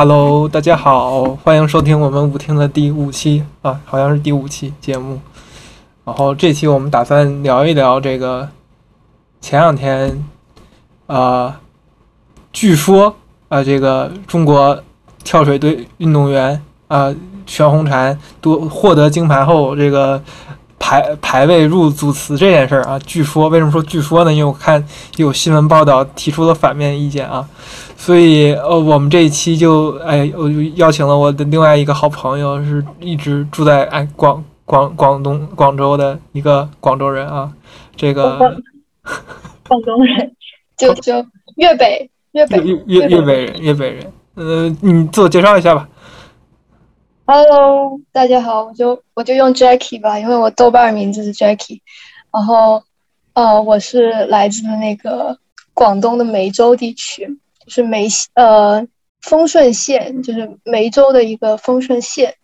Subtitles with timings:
[0.00, 5.20] Hello，大家好，欢迎收听我们舞厅的第五期啊，好像是第五期节目。
[6.04, 8.48] 然后这期我们打算聊一聊这个
[9.40, 10.24] 前两天，
[11.08, 11.52] 呃，
[12.52, 13.16] 据说
[13.48, 14.80] 啊，这个中国
[15.24, 17.12] 跳水队运动员啊，
[17.44, 20.22] 全红婵夺获得金牌后，这个
[20.88, 24.32] 排排位入组词这件事儿啊，据说为什么说据说呢？
[24.32, 24.82] 因为我看
[25.16, 27.46] 有新闻报道提出了反面意见啊。
[27.94, 37.52] 所以，呃，我们这一期就，哎，我就邀请了我的另外一个好朋友，是一直住在哎广广广东广州的一个广州人啊，
[37.94, 38.38] 这个
[39.68, 40.32] 广东人，
[40.78, 41.12] 就就
[41.56, 45.86] 粤北粤北粤粤粤北人粤北人，呃，你自我介绍一下吧。
[47.30, 51.82] Hello，大家好，我就我就用 Jackie 吧，因为我豆瓣名字是 Jackie，
[52.32, 52.82] 然后，
[53.34, 55.38] 呃，我是来自那个
[55.74, 57.38] 广东的梅州地区。
[57.66, 58.88] 是梅呃
[59.20, 62.34] 丰顺县，就是梅州的一个丰顺县。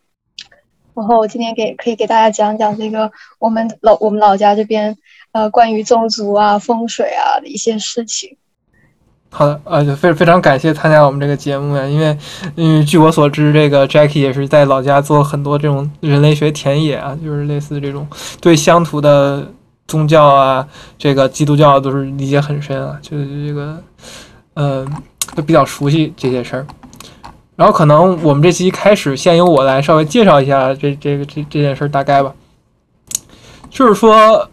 [0.93, 4.95] 然后我今天给可以给大家讲讲这个我们老我们老家这边
[5.31, 8.37] 呃关于宗族啊风水啊的一些事情。
[9.29, 12.17] 好的，呃，就非非常感谢参加我们这个节目呀，因为
[12.55, 18.07] 因为据我所知，这个 Jackie 也是在老家做很多这种人类学田野啊，就是类似这种
[18.39, 19.51] 对乡土的
[19.87, 23.81] 宗教啊，这个基督教都是理解很深啊，就是这个
[24.53, 24.87] 嗯。
[25.35, 26.65] 都比较熟悉这些事儿，
[27.57, 32.31] 然后可能我们这期开始先由我来稍微介绍一下这这个这这件事儿大概吧。
[33.69, 34.49] 就是说，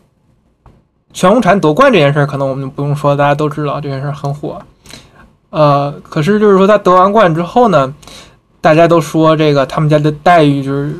[1.12, 4.60] 全红婵夺冠这件事儿，可能我们就不用说，大家都知道这件事儿很火。
[5.50, 7.94] 呃，可是就是说他得完冠之后呢，
[8.60, 10.94] 大家都说这个他们家的待遇就是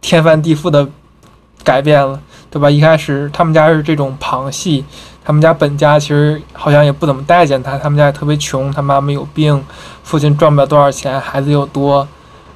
[0.00, 0.88] 天翻地覆的
[1.62, 2.18] 改变了，
[2.50, 2.70] 对吧？
[2.70, 4.84] 一开始他们家是这种旁系。
[5.22, 9.62] 他们家本家其实好像也不怎么待见他，他们家也特别穷，他妈妈有病，
[10.02, 12.08] 父亲赚不了多少钱，孩子又多，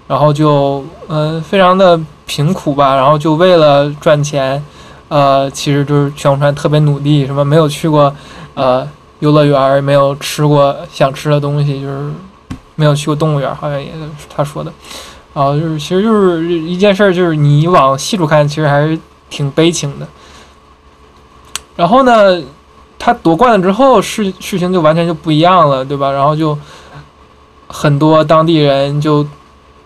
[0.09, 4.65] 然后就嗯非常的贫苦吧，然后就为了赚钱，
[5.13, 8.15] 呃，其实就是全红婵特别努力，什么没有去过
[8.55, 12.11] 呃游乐园，没有吃过想吃的东西，就是
[12.77, 13.99] 没有去过动物园，好像也是
[14.35, 14.73] 他说的，
[15.35, 20.09] 啊，就是其实就是一件事儿，就是你往细处看，其实还是挺悲情的，
[21.77, 22.43] 然后呢？
[23.05, 26.13] 他夺冠了之后，事事情就完全就不一样了，对吧？
[26.13, 26.57] 然后就
[27.67, 29.27] 很多当地人就，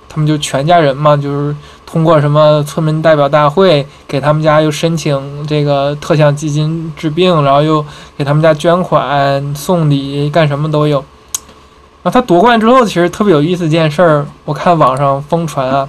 [0.07, 7.83] 他们就全家人嘛，就是通过什么村民代表大会，给他们家又申请这个特项基金治病，然后又
[8.19, 10.99] 给他们家捐款送礼，干什么都有。
[12.03, 15.89] 然后他夺冠之后，其实特别有意思一件事儿，我看网上疯传啊，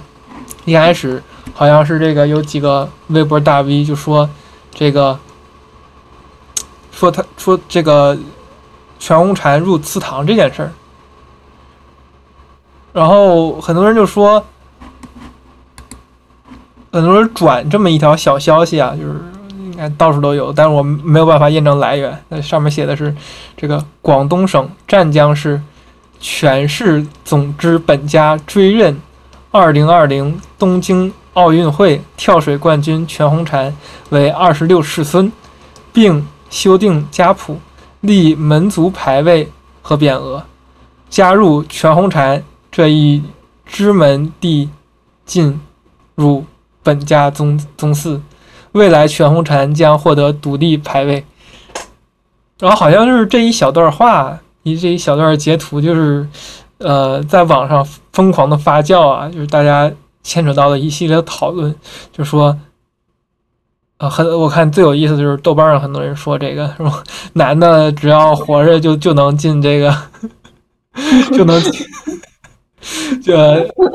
[0.64, 1.22] 一开始
[1.52, 4.30] 好像是这个有几个微博大 V 就说
[4.72, 5.18] 这个。
[6.90, 8.18] 说他说这个
[8.98, 10.72] 全红婵入祠堂这件事儿，
[12.92, 14.44] 然后很多人就说，
[16.92, 19.20] 很多人转这么一条小消息啊，就是
[19.58, 22.18] 应该到处都有，但是我没有办法验证来源。
[22.28, 23.14] 那上面写的是
[23.56, 25.60] 这个广东省湛江市
[26.18, 29.00] 全市总支本家追认
[29.50, 33.72] 二零二零东京奥运会跳水冠军全红婵
[34.10, 35.30] 为二十六世孙，
[35.92, 36.26] 并。
[36.50, 37.58] 修订家谱，
[38.00, 40.42] 立门族牌位和匾额，
[41.10, 42.40] 加入全红婵
[42.72, 43.22] 这一
[43.66, 44.70] 支门第
[45.26, 45.60] 进
[46.14, 46.46] 入
[46.88, 48.18] 本家宗宗祠。
[48.72, 51.22] 未来全红婵将获得独立牌位。
[52.58, 56.26] 然后好像就是这一小段话，一这一小段截图，就是
[56.78, 59.92] 呃，在网上疯狂的发酵啊，就是大家
[60.22, 61.74] 牵扯到了一系列的讨论，
[62.10, 62.58] 就说。
[63.98, 67.02] 啊，很我看最有意思的就是豆瓣上很多人说这个，说
[67.32, 69.92] 男的只要活着就就能进这个，
[71.36, 71.60] 就能
[73.22, 73.34] 就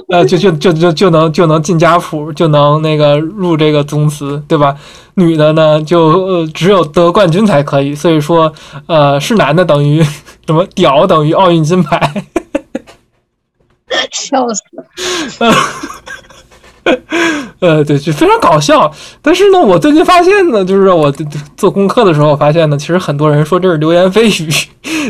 [0.10, 4.76] 呃就就就就就能就能进家谱，就能那个入这个宗祠，对吧？
[5.16, 8.52] 女的呢就只有得冠军才可以，所以说
[8.88, 10.04] 呃是男的等于
[10.46, 12.26] 什么屌等于奥运金牌，
[14.12, 14.62] 笑死。
[17.60, 18.92] 呃，对，就非常搞笑。
[19.22, 21.10] 但是呢，我最近发现呢，就是我
[21.56, 24.52] 做功课的时候发现呢，其实很多人说这是流言蜚语，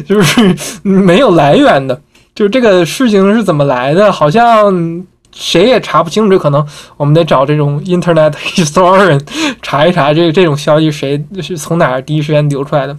[0.03, 1.99] 就是没有来源的。
[2.35, 6.37] 就是这个事情是怎么来的，好像谁也查不清楚。
[6.37, 6.65] 可能
[6.97, 9.19] 我们得找这种 Internet historian
[9.61, 12.97] 查一查，这这种消息谁是从哪儿第一时间流出来的。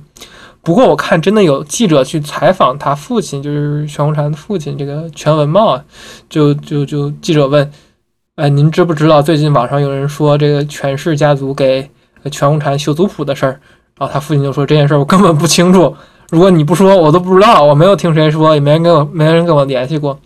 [0.62, 5.84] 不过我看真的有记者去采访他父亲，就是全红婵的父亲，这个全文茂啊，
[6.28, 7.70] 就就就记者问。
[8.36, 11.88] 哎，您知不知道最近网上有人说这个全氏家族给
[12.32, 13.60] 全红婵修族谱的事儿？
[13.96, 15.94] 然后他父亲就说这件事我根本不清楚，
[16.30, 20.18] 如果你不说，我都不知道，我没有听谁说，也没人跟我，没人跟我联系过。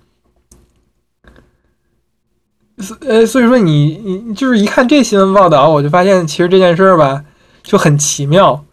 [2.78, 7.24] 所呃，所以说你你就是一看这新闻报道，我就发现其实这件事儿吧
[7.62, 8.64] 就很奇妙。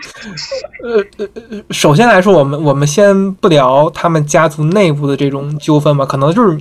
[0.83, 6.57] 呃呃呃，首先来说，我们我们先不聊他们家族内部的这种纠纷嘛，可能就是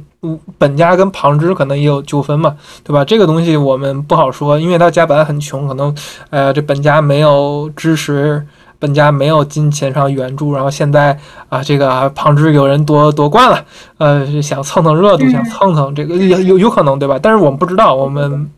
[0.57, 3.05] 本家跟旁支可能也有纠纷嘛，对吧？
[3.05, 5.95] 这个东西我们不好说，因为他家本来很穷，可能
[6.31, 8.45] 呃这本家没有支持，
[8.79, 13.65] 本家没有金钱上援助，然后现在啊这个旁支有人夺夺冠了，
[13.99, 17.19] 呃想蹭蹭热度，想蹭蹭这个有有有可能对吧？
[17.23, 18.51] 但是我们不知道，我们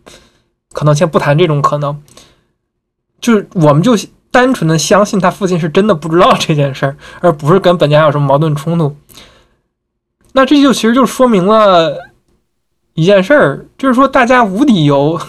[0.73, 2.03] 可能先不谈这种可能，
[3.21, 3.97] 就是我们就。
[4.33, 8.95] 单纯的相信他父亲是真的不知道这件事儿，而不是跟本家有什么矛盾冲突。
[10.35, 11.99] 那这就其实就说明了
[12.95, 15.21] 一件事儿，就是说大家无理由，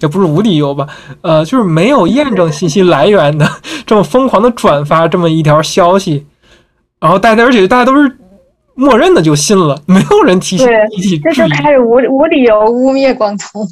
[0.00, 0.86] 也不是无理由吧，
[1.22, 3.48] 呃，就是没有验证信息来源的
[3.86, 6.26] 这么疯狂的转发这么一条消息，
[7.00, 8.16] 然后大家而且大家都是
[8.74, 13.68] 默认的就信了，没有人提醒提起这就开始无无理由污蔑广东。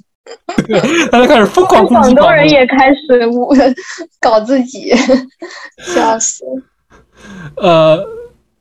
[1.13, 3.55] 大家开始疯狂 攻击广东人，也开始污
[4.21, 4.93] 搞自己，
[5.95, 6.45] 笑死。
[7.57, 7.97] 呃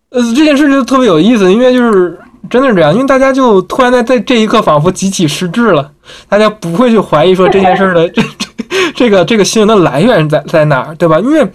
[0.10, 2.20] 呃，这件事就特别有意思，因为就是
[2.50, 5.92] 真的是这样，因为大家就突然在在这一刻仿佛集体失智了，
[6.30, 8.48] 大家不会去怀疑说这件事的这这
[8.96, 11.20] 这个这个新闻的来源在在哪儿，对吧？
[11.20, 11.48] 因为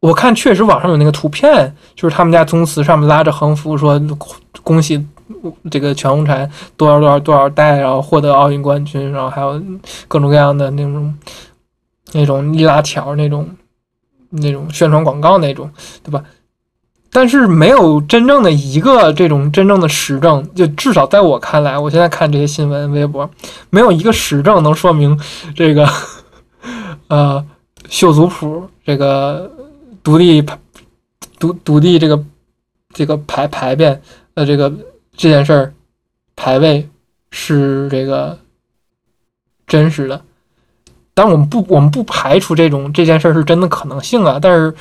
[0.00, 4.00] 我看确实网上有那个图片，就是他们家宗祠上面拉着横幅说
[4.62, 5.04] 恭喜。
[5.72, 9.60] 这个全红婵多少多少多少代，然后获得奥运冠军，然后还有
[10.06, 11.12] 各种各样的那种
[12.12, 13.48] 那种易拉条那种
[14.30, 15.68] 那种宣传广告那种，
[16.04, 16.22] 对吧？
[17.10, 23.28] 但是没有真正的一个这种真正的实证，就至少在我看来，我现在看这些新闻微博，
[23.70, 25.18] 没有一个实证能说明
[25.54, 25.88] 这个
[27.08, 27.44] 呃
[27.88, 29.50] 秀族谱这个
[30.02, 30.44] 独立
[31.38, 32.24] 独独立这个
[32.92, 34.00] 这个排排便
[34.34, 34.72] 呃这个。
[35.18, 35.72] 这件事儿
[36.36, 36.86] 排位
[37.30, 38.38] 是这个
[39.66, 40.22] 真实的，
[41.14, 44.38] 但我们不我们不排除这种这件事儿是真的可能性啊。
[44.38, 44.74] 但是，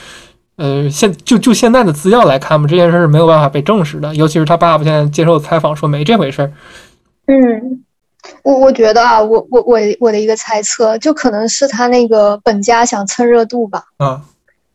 [0.58, 4.14] 呃，现就就现在的资料来看嘛，这件事儿是没有办法被证实的。
[4.16, 6.52] 尤其是他爸爸现在接受采访说没这回事儿。
[7.28, 7.84] 嗯，
[8.44, 13.84] 我我觉得啊，我我我我的一个猜测，就可能是他那个本家想蹭热度吧。
[13.98, 14.22] 啊，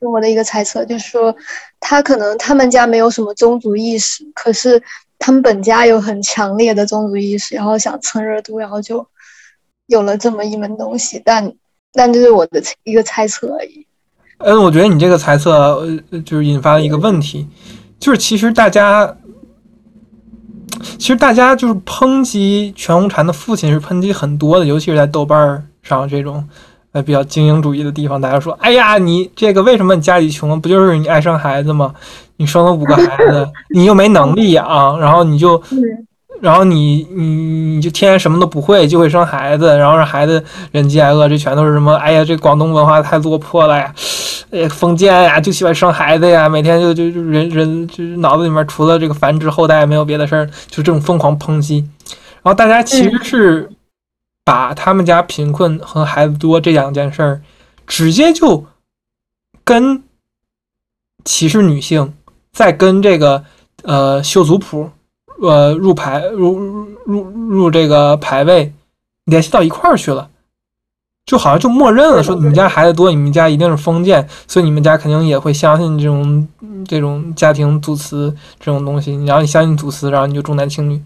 [0.01, 1.35] 我的一个猜测就是说，
[1.79, 4.83] 他可能他们家没有什么宗族意识，可是。
[5.23, 9.07] 他们本家有很强烈的宗族意识，然后想蹭热度，然后就
[9.87, 11.21] 有了这么一门东西。
[11.23, 11.53] 但
[11.93, 13.87] 但这是我的一个猜测而已。
[14.41, 15.87] 嗯，我觉得你这个猜测
[16.25, 17.47] 就是引发了一个问题，
[17.99, 19.17] 就是其实大家
[20.99, 26.47] 其实大家就是抨击全红婵的父亲是抨击很多的，尤其是在豆瓣上这种
[26.93, 30.61] 呃比较精英主义的地方，大家说：“哎呀，你这个为什么你家里穷？
[30.61, 31.95] 不就是你爱生孩子吗？”
[32.41, 35.63] 你生了五个孩子，你又没能力养，然后你就，
[36.41, 37.25] 然后你你
[37.77, 40.43] 你就天天什么都不会，就会生孩子，然后让孩子
[40.73, 41.95] 忍饥挨饿，这全都是什么？
[41.97, 43.95] 哎呀，这广东文化太落魄了呀！
[44.51, 51.89] 哎，封建呀，就喜欢生孩子呀，每天就就就人人就是脑子里面除了这个繁殖后代没有别的事儿，就这种疯狂抨击。
[52.43, 53.71] 然后大家其实是
[54.45, 57.43] 把他们家贫困和孩子多这两件事儿，
[57.87, 58.65] 直接就
[59.63, 60.03] 跟
[61.25, 62.15] 歧视女性。
[62.53, 63.45] 再跟这个
[63.85, 64.91] 呃秀族谱，
[65.41, 68.73] 呃入排入入入入这个排位
[69.25, 70.29] 联系到一块儿去了，
[71.27, 76.49] 就好像就默认了说你们家孩子多，你们家一定是封建，所以你们家肯定也会相信这种
[76.87, 79.15] 这种家庭组词这种东西。
[79.25, 81.03] 然后你相信组词，然后你就重男轻女。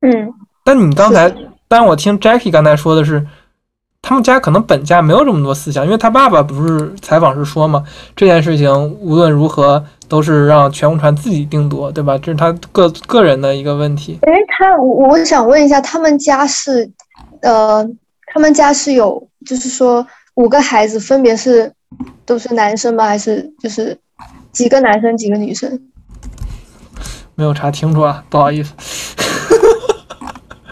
[0.00, 0.32] 嗯，
[0.64, 1.34] 但你刚才，
[1.68, 3.26] 但我听 Jackie 刚才说的是。
[4.02, 7.84] 他们家可能本家没有这么多思想，因为他爸爸不是采访时说嘛，
[8.16, 8.68] 这件事情
[9.00, 12.18] 无论如何都是让全红婵自己定夺，对吧？
[12.18, 14.18] 这是他个个人的一个问题。
[14.22, 16.90] 哎，他我我想问一下，他们家是，
[17.42, 17.88] 呃，
[18.26, 20.04] 他们家是有，就是说
[20.34, 21.72] 五个孩子分别是
[22.26, 23.06] 都是男生吗？
[23.06, 23.96] 还是就是
[24.50, 25.80] 几个男生几个女生？
[27.36, 28.72] 没有查清楚啊，不好意思。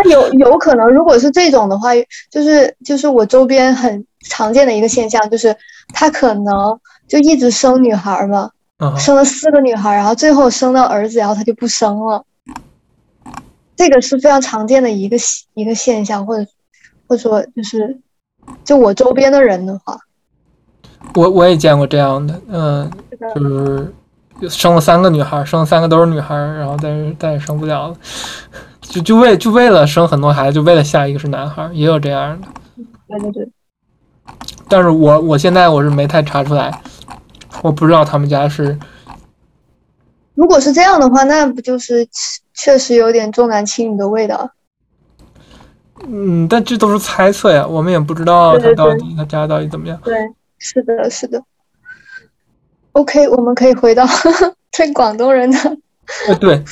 [0.05, 1.91] 有有可能，如果是这种的话，
[2.31, 5.57] 就是就是我周边很常见的一个现象，就是
[5.95, 6.79] 他可能
[7.09, 8.51] 就一直生女孩嘛，
[8.97, 12.25] 生了四个女孩，然后最后生到儿子，然后他就不生了。
[13.77, 15.17] 这个是非常常见的一个
[15.55, 16.47] 一个现象，或者
[17.09, 17.99] 或者说就是
[18.65, 19.99] 就我周边的人的话，
[21.15, 22.91] 我我也见过这样的，嗯，
[23.35, 27.97] 就是生了三个女孩，生了三个都是女孩，然后但是但是生不了了。
[28.91, 32.49] 就就为就为了生很多孩子，就为了下一个是男孩，也有这样的。
[33.09, 33.49] 对对对。
[34.69, 36.71] 但是我我现在我是没太查出来，
[37.63, 38.79] 我不知道他们家是。
[40.35, 42.07] 如果是这样的话，那不就是
[42.55, 44.51] 确实有点重男轻女的味道。
[46.07, 50.01] 嗯，但这都是猜测呀，我们也不知道他到底他家到底怎么样。
[50.03, 50.17] 对，
[50.59, 51.43] 是的，是的。
[52.93, 54.07] OK，我们可以回到
[54.77, 55.59] 对广东人的，
[56.29, 56.63] 呃，对，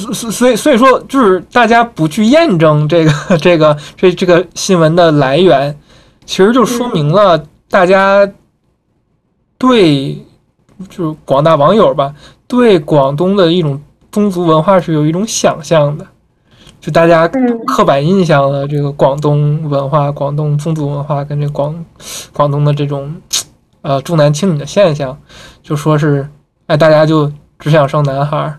[0.00, 5.78] 所所所以所以说，就是大家不去验证这个这个这这个新闻的来源，
[6.24, 8.28] 其实就说明了大家
[9.58, 10.14] 对
[10.88, 12.14] 就是广大网友吧，
[12.46, 16.06] 对广东的一种宗族文化是有一种想象的，
[16.80, 17.58] 就大家嗯。
[17.66, 21.84] 刻板印象的这个广东文化、广东宗族文化跟这广
[22.32, 23.14] 广东的这种
[23.82, 25.18] 呃重男轻女的现象，
[25.62, 26.26] 就说是
[26.66, 28.58] 哎，大家就只想生男孩儿，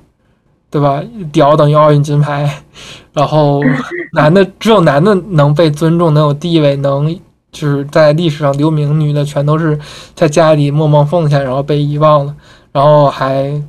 [0.69, 1.01] 对吧？
[1.31, 2.61] 屌等于奥运金牌，
[3.13, 3.61] 然后
[4.13, 7.13] 男的只有男的能被尊重，能有地位，能
[7.51, 9.79] 就是在历史上留名，女的全都是
[10.13, 12.35] 在家里默默奉献，然后被遗忘了，
[12.71, 13.61] 然后还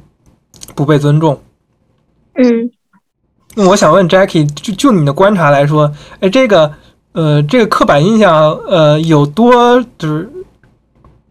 [0.74, 1.40] 不被尊重。
[2.34, 2.70] 嗯
[3.54, 6.72] 那我想问 Jackie，就就你的观察来说，哎，这个
[7.12, 10.30] 呃，这个刻板印象呃有多就是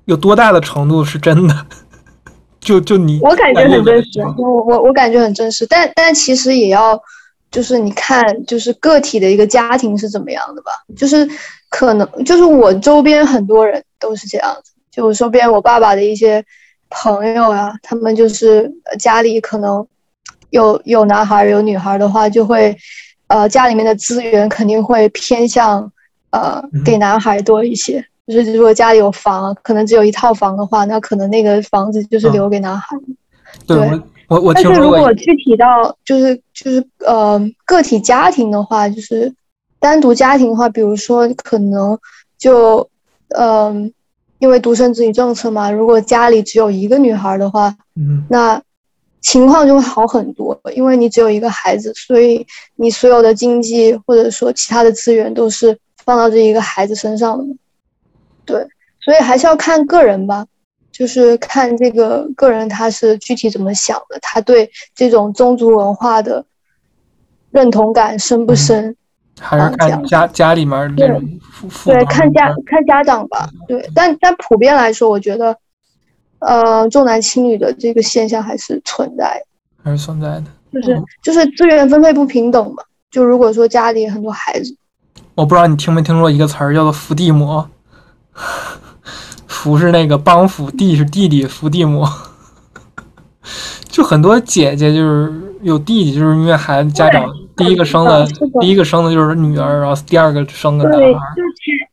[0.06, 1.66] 有多大的程度是真的？
[2.68, 7.02] 就就你我感觉很真实，我我我感觉很真实，但但其实也要，
[7.50, 11.26] 就是你看，就是个体的一个家庭是怎么样的吧，就是
[11.70, 16.44] 可能就是我周边很多人都是这样子，就我周边我爸爸的一些
[16.90, 19.88] 朋友啊、他们就是呃家里可能
[20.50, 22.76] 有有男孩儿有女孩儿的话，就会
[23.28, 25.90] 呃家里面的资源肯定会偏向
[26.32, 28.06] 呃嗯给男孩多一些。
[28.28, 32.98] 就是如果家里有房，可能只有一套房的话，那可能那个房子就是嗯留给男孩。
[33.66, 39.34] 对对我我我但是听说过如果具体到就是就是呃个体家庭的话，就是
[39.80, 41.98] 单独家庭的话，比如说可能
[42.38, 42.88] 就
[43.30, 43.92] 嗯、
[44.40, 48.62] 因为独生子女政策嘛，如果家里只有一个女孩的话，嗯那
[49.22, 57.54] 情况就会好很多，因为你只有一个孩子，所以你所有的经济或者说其他的资源都是放到这一个孩子身上的嘛。
[58.48, 58.66] 对，
[59.00, 60.44] 所以还是要看个人吧，
[60.92, 66.44] 就是看这个个人他是具体怎么想的，他对这种宗族文化的
[67.52, 68.96] 认同感深不嗯深？
[69.40, 73.48] 还是看家家里面那种父父对，看家看家长吧。
[73.68, 75.56] 对，但但普遍来说，我觉得，
[76.40, 79.40] 呃，重男轻女的这个现象还是存在。
[79.84, 80.46] 还是存在的。
[80.74, 82.84] 就是嗯就是资源分配不平等嘛。
[83.12, 84.76] 就如果说家里很多孩子，
[85.36, 87.70] 我不知道你听没听说一个词儿叫做伏地魔，
[89.48, 92.08] 伏是那个帮扶，弟是弟弟，伏地魔。
[93.88, 98.28] 就很多姐姐就是有弟弟，就是因为孩子家长第一个生的
[98.62, 101.34] 第一个生的就是女儿，然后第二个生个男对，孩儿。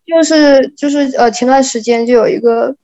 [0.06, 2.76] 就是就是呃，前段时间就有一个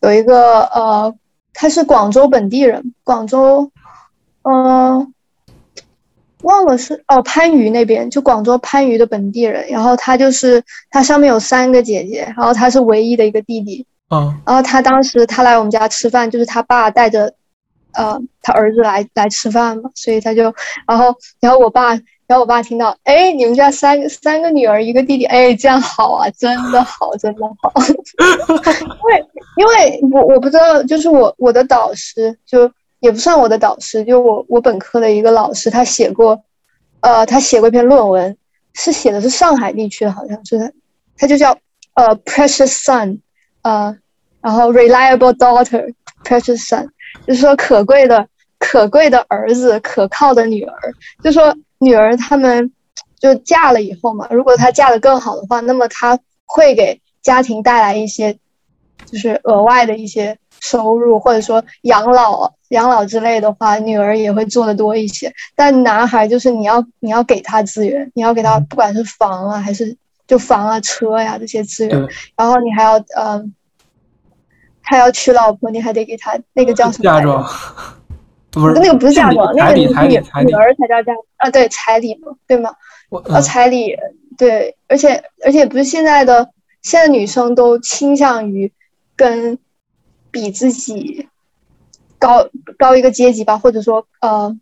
[0.00, 1.14] 有一个呃，
[1.52, 3.70] 他是广州本地人，广州，
[4.42, 5.12] 嗯、
[6.42, 14.40] 忘了是哦番禺那边，就广州番禺的本地人，然后他就是他上面有三个姐姐，然后他是唯一的一个弟弟，嗯。
[14.46, 17.32] 然后他当时他来我们家吃饭，就是他爸带着，
[17.94, 20.54] 呃，他儿子来来吃饭嘛，所以他就，
[20.86, 21.90] 然后然后我爸，
[22.28, 29.26] 然后我爸听到，哎，你们家三个三个女儿一个弟弟，哎，这样好啊，真的好，真的好， 因为
[29.56, 36.42] 因为我我不知道，就是我我的导师就也不算我的导师，就我我本科的一个老师，他写过，
[37.00, 38.36] 呃，他写过一篇论文，
[38.74, 40.74] 是写的是上海地区的，好像是，
[41.16, 41.56] 他就叫
[41.94, 43.20] 呃 Precious Son。
[43.62, 43.94] 呃，
[44.40, 45.92] 然后 reliable daughter,
[46.24, 46.88] precious son，
[47.26, 48.26] 就是说可贵的
[48.58, 50.94] 可贵的儿子，可靠的女儿。
[51.22, 52.72] 就说女儿她们
[53.18, 58.38] 就嫁了以后嘛，如果她嫁得更好的话，那么她会给家庭带来一些
[59.04, 65.32] 就是额外的一些收入，或者说养老养老之类的话，女儿也会做的多一些。
[65.56, 69.96] 但男孩就是你要你要给他资源，你要给他不管是房啊还是
[70.26, 73.42] 就房啊车呀、这些资源，然后你还要呃
[74.82, 77.04] 还要娶老婆，你还得给他那个叫什么？
[77.04, 77.44] 嫁妆，
[78.50, 82.74] 不是那个不是嫁妆，那个女女儿才叫嫁啊，对彩礼嘛，对吗？
[83.10, 83.96] 我呃，嗯彩礼，
[84.36, 86.50] 对，而且而且不是现在的
[86.82, 88.70] 现在女生都倾向于
[89.16, 89.58] 跟
[90.30, 91.26] 比自己
[92.18, 92.48] 高
[92.78, 94.54] 高一个阶级吧，或者说呃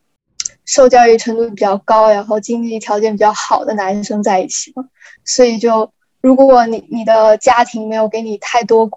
[0.64, 4.84] 受教育程度比较高，然后经济条件比较好的男生在一起嘛，
[5.25, 8.90] 所以就如果你你的家庭没有给你太多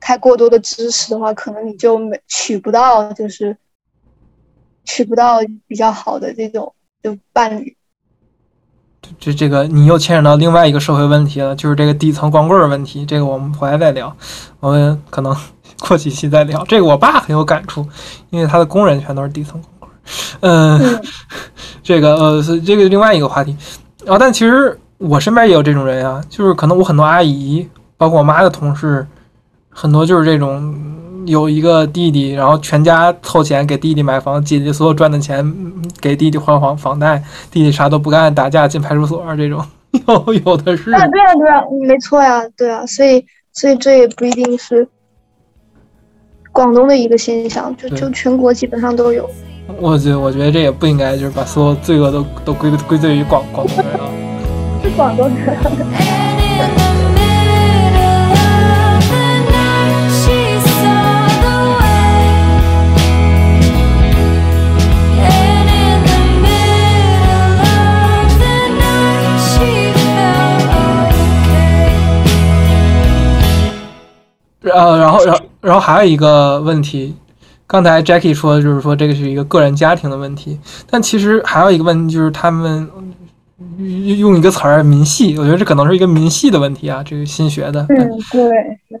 [0.00, 3.56] 太过多的支持的话，可能你就没娶不到就是
[4.84, 7.74] 娶不到比较好的这种就伴侣。
[9.18, 13.04] 这这个你又牵扯到另外一个社会问题了，就是这个底层光棍儿问题。
[13.04, 14.14] 这个我们回来再聊，
[14.60, 15.34] 我们可能
[15.80, 16.64] 过几期再聊。
[16.66, 17.86] 这个我爸很有感触，
[18.30, 19.94] 因为他的工人全都是底层光棍儿。
[20.40, 21.02] 嗯，嗯
[21.82, 23.56] 这个呃，是这个另外一个话题。
[24.04, 27.66] 然后，但其实我身边也有这种人啊，就是可能我很多阿姨，
[27.96, 29.06] 包括我妈的同事，
[29.70, 30.74] 很多就是这种
[31.26, 39.64] 有一个弟弟，然后全家凑钱给弟弟买房，姐姐所有赚的钱嗯给弟弟还房房贷，弟弟啥都不干，打架进派出所这种，
[40.06, 40.90] 有有的是。
[40.92, 44.86] 啊，对啊，对啊，没错呀，对啊，所以所以这也不一定是
[46.54, 49.28] 广东的一个现象，就就全国基本上都有。
[49.80, 54.08] 我觉得我觉得这也不应该，就是把所有罪恶都都归归罪于广广东人啊。
[54.84, 55.58] 是广东人。
[74.72, 77.14] 呃，然后，然后，然后还有一个问题，
[77.66, 80.58] 刚才 Jackie 说，就是说这个是一个个人家庭的问题，
[80.90, 82.86] 但其实还有一个问题就是他们
[83.78, 88.50] 用用一个词儿民系，我觉得这可能是一个民系的问题啊，这个新学的，嗯，对，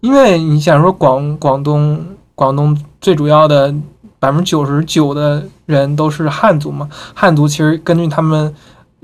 [0.00, 2.02] 因为你想说广广东
[2.34, 3.72] 广东最主要的
[4.18, 8.54] 百分之九十九的人都是汉族嘛，汉族其实根据他们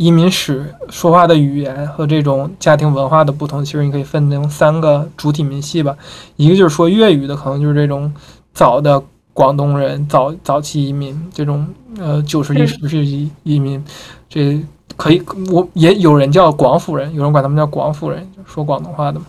[0.01, 5.95] 移民史说话的语言和这种家庭文化的不同，其实你可以分成三个主体民系吧，
[6.37, 8.11] 一个就是说粤语的，可能就是这种
[8.55, 9.03] 早的
[9.35, 11.67] 广东人早早期移民这种
[11.99, 13.85] 呃九世纪嗯十世纪移民，
[14.27, 14.59] 这
[14.97, 19.27] 可以我也有人叫广府人，有人管他们叫广府人，就说广东话的嘛，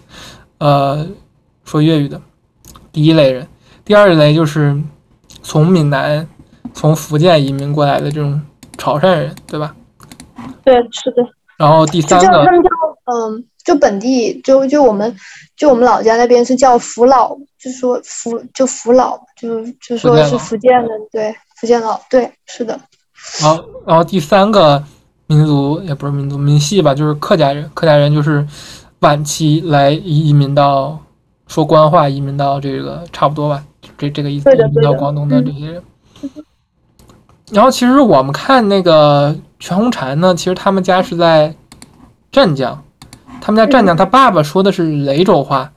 [0.59, 1.05] 呃
[1.65, 2.21] 说粤语的
[2.93, 3.45] 第一类人，
[3.83, 4.81] 第二类就是
[5.43, 6.25] 从闽南、
[6.73, 8.41] 从福建移民过来的这种
[8.77, 9.75] 潮汕人，对吧？
[10.63, 11.23] 对，是的。
[11.57, 12.69] 然后第三个叫他们叫
[13.05, 15.15] 嗯，就本地就就我们
[15.55, 22.79] 就我们老家那边是叫福佬，就说福就福佬，就就说是福建的，对，福建佬，对，是的，
[23.41, 24.83] 然后，然后第三个
[25.27, 27.69] 民族也不是民族，民系吧，就是客家人。
[27.73, 28.45] 客家人就是
[28.99, 30.97] 晚期来移民到
[31.47, 33.63] 说官话，移民到这个差不多吧，
[33.97, 35.83] 这这个意思，对移民到广东的嗯这些人。
[37.51, 41.55] 然后其实我们看那个全红婵呢，其实他们家是在
[42.31, 42.83] 湛江，
[43.39, 45.71] 他们家湛江，他爸爸说的是雷州话，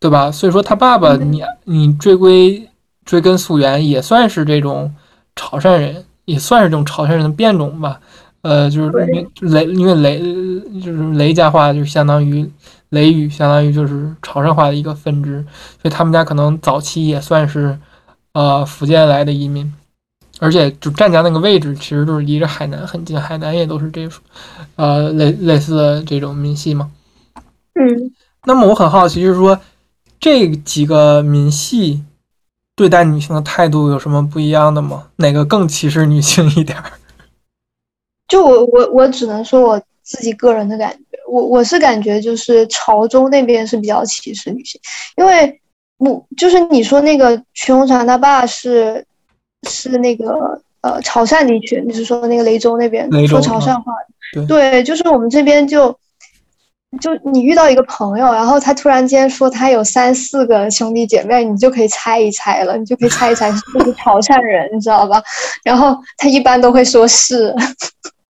[0.00, 0.32] 对吧？
[0.32, 2.68] 所以说他爸爸，你你追归
[3.04, 4.92] 追根溯源，也算是这种
[5.36, 8.00] 潮汕人，也算是这种潮汕人的变种吧。
[8.42, 10.18] 呃，就是雷，因为雷
[10.82, 12.50] 就是雷家话，就相当于
[12.88, 15.46] 雷语，相当于就是潮汕话的一个分支，
[15.80, 17.78] 所以他们家可能早期也算是
[18.32, 19.72] 呃福建来的移民。
[20.40, 24.20] 而且就湛江那个位置，其实就是离着海南很近，海南也都是这种，
[24.76, 26.90] 呃，类类似的这种民系嘛。
[27.74, 28.12] 嗯，
[28.44, 29.58] 那么我很好奇，就是说
[30.18, 32.02] 这几个民系
[32.76, 35.08] 对待女性的态度有什么不一样的吗？
[35.16, 36.84] 哪个更歧视女性一点儿？
[38.28, 44.80] 就我我我只能说我自己个人的感觉，我我是感觉就是潮州那边是比较歧视女性，
[45.16, 45.60] 因为
[45.98, 49.04] 我就是你说那个全红婵她爸是
[49.64, 53.92] 是那个呃潮汕地区，你是说那个雷州那边说潮汕话
[54.34, 55.96] 的，对对，就是我们这边就。
[57.00, 65.20] 就你遇到一个朋友，然后他突然间说他有三四个兄弟姐妹，你就可以猜一猜了，你就可以猜一猜是不是潮汕人，你知道吧？
[65.64, 67.52] 然后他一般都会说是，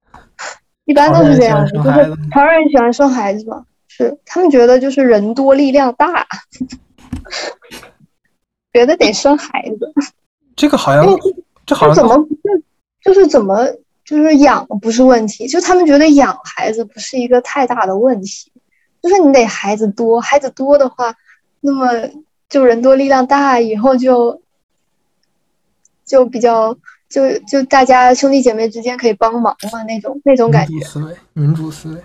[0.87, 1.85] 一般都是这样的，就是
[2.33, 6.27] 潮汕人喜欢生孩子潮汕人喜欢生孩子嘛，是他们觉得就是人多力量大，
[8.73, 9.93] 觉得得生孩子，
[10.57, 11.07] 这个好像，
[11.67, 12.27] 这好像怎像么
[13.03, 13.67] 就就是怎么
[14.05, 18.51] 就是养不是问题，就他们觉得养孩子不是一个太大的问题，
[19.03, 21.15] 就是你得孩子多，孩子多的话，
[21.61, 21.89] 那么
[22.49, 24.41] 就人多力量大，以后就
[26.05, 26.77] 就比较
[27.09, 30.73] 就就大家兄弟姐妹之间可以帮忙嘛，那种那种感觉。
[30.73, 32.03] 民主思维，民主思维，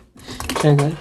[0.61, 0.97] 这个人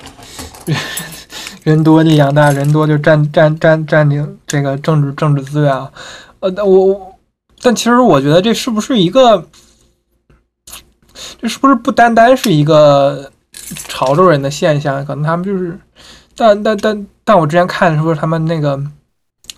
[1.65, 5.91] 人多力量大，人多就占占占占领这个政治政治资源啊。
[6.41, 7.18] 呃，但我我
[7.63, 9.49] 但其实我觉得这是不是一个，
[11.41, 13.31] 这是不是不单单是一个
[13.89, 15.05] 潮州人的现象？
[15.05, 15.79] 可能他们就是，
[16.37, 18.81] 但但但但我之前看说他们那个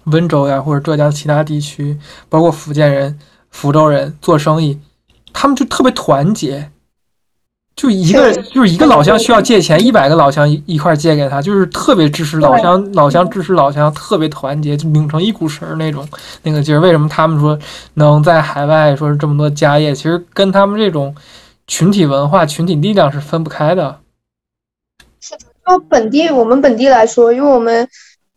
[0.05, 3.19] 温州呀或者浙江其他地区，包括福建人、
[3.51, 4.81] 福州人做生意，
[5.33, 6.71] 他们就特别团结。
[7.81, 16.07] 就一个就是一个老乡需要借钱，一百个老乡一一块儿借给他，就是特别支持老乡，老乡支持老乡，特别团结，就拧成一股绳儿那种
[16.43, 16.81] 那个劲儿。
[16.81, 17.59] 为什么他们说
[17.95, 19.95] 能在海外说是这么多家业？
[19.95, 21.14] 其实跟他们这种
[21.66, 23.97] 群体文化、群体力量是分不开的。
[25.66, 27.88] 就本地我们本地来说，因为我们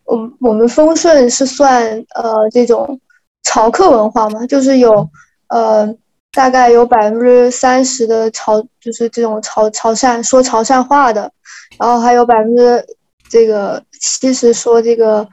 [0.06, 1.84] 我们我们丰顺是算
[2.16, 2.98] 呃这种
[3.44, 5.10] 潮客文化嘛，就是有
[5.50, 5.94] 呃
[6.34, 11.32] 大概有百分之三十的潮，就是这种潮潮汕说潮汕话的，
[11.78, 12.84] 然后还有百分之
[13.30, 15.28] 这个七十说这个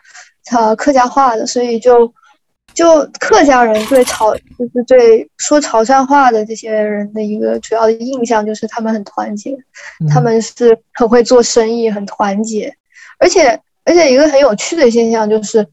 [0.52, 2.12] 呃客家话的，所以就
[2.74, 9.56] 就客家人对潮就是对说潮汕话的这些人的一个主要的印象就是他们很团结，
[10.10, 12.74] 他们是很会做生意，很团结，
[13.18, 15.66] 而且而且一个很有趣的现象就是。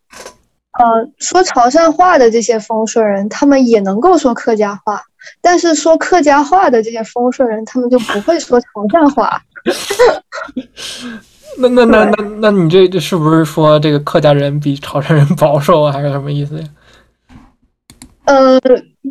[0.80, 0.86] 呃，
[1.18, 5.02] 说潮汕话的这些丰顺人，他们也能够说客家话，
[5.42, 9.42] 但是说客家话的这些丰顺人，他们就不会说潮汕话。
[11.60, 16.68] 那那那那那你这这是不是说这个客家人比潮汕人保守啊，还是什么意思呀？
[18.26, 18.60] 呃，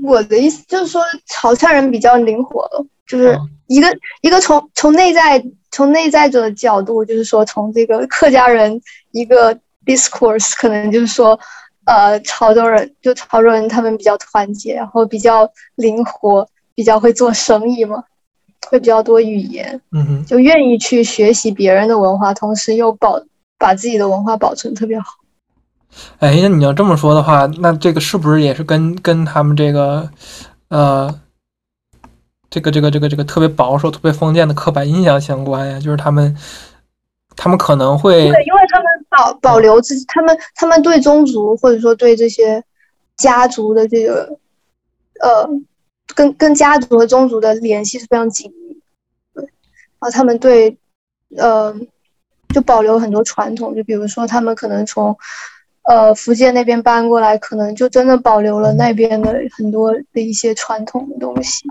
[0.03, 2.69] 我的意思就是说，潮汕人比较灵活，
[3.07, 3.89] 就是哦一个
[4.21, 11.39] 一个从从内在从内在者的角度，就是说从这个客家人一个 discourse，可能就是说，
[11.87, 18.03] 呃，潮州人就潮州人他们比较团结，然后比较灵活，比较会做生意嘛，
[18.69, 23.23] 会比较多语言，嗯哼，就愿意去学习别人的文化，同时又保
[23.57, 25.07] 把自己的文化保存特别好。
[26.19, 30.11] 哎，那你要这么说的话，那这个是不是也是跟跟他们这个
[30.69, 31.21] 呃，
[32.51, 35.79] 这个这个这个这个特别保守、特别封建的刻板印象相关呀？
[35.79, 36.37] 就是他们
[37.37, 42.63] 他们可能会对，因为他们保保留自己，他们他们对宗族或者说对这些
[43.17, 44.39] 家族的这个
[45.21, 45.49] 呃，
[46.15, 48.81] 跟跟家族和宗族的联系是非常紧密。
[49.35, 50.77] 对，然后他们对
[51.37, 51.75] 呃，
[52.55, 55.17] 就保留很多传统，就比如说他们可能从
[55.85, 61.65] 呃福建那边搬过来，可能就真的保留了那边的很多的一些传统的东西。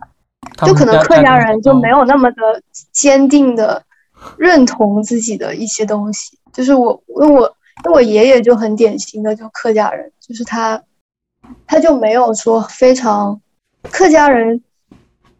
[0.65, 3.83] 就可能客家人就没有有那么的坚定的
[4.37, 6.37] 认同自己的一些东西。
[6.55, 7.41] 就是我，因为我
[7.83, 10.81] 因为我爷爷就很典型的就客家人，就是他
[11.67, 13.39] 他就没有说非常
[13.91, 14.61] 客家人，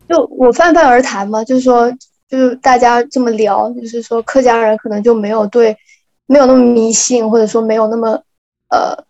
[0.10, 1.90] 就我泛泛而谈嘛，就是说
[2.28, 5.78] 就是大家这么聊，就是说客家人可能就没有对
[6.26, 8.22] 没有那么迷信，或者说没有那么
[8.70, 9.06] 呃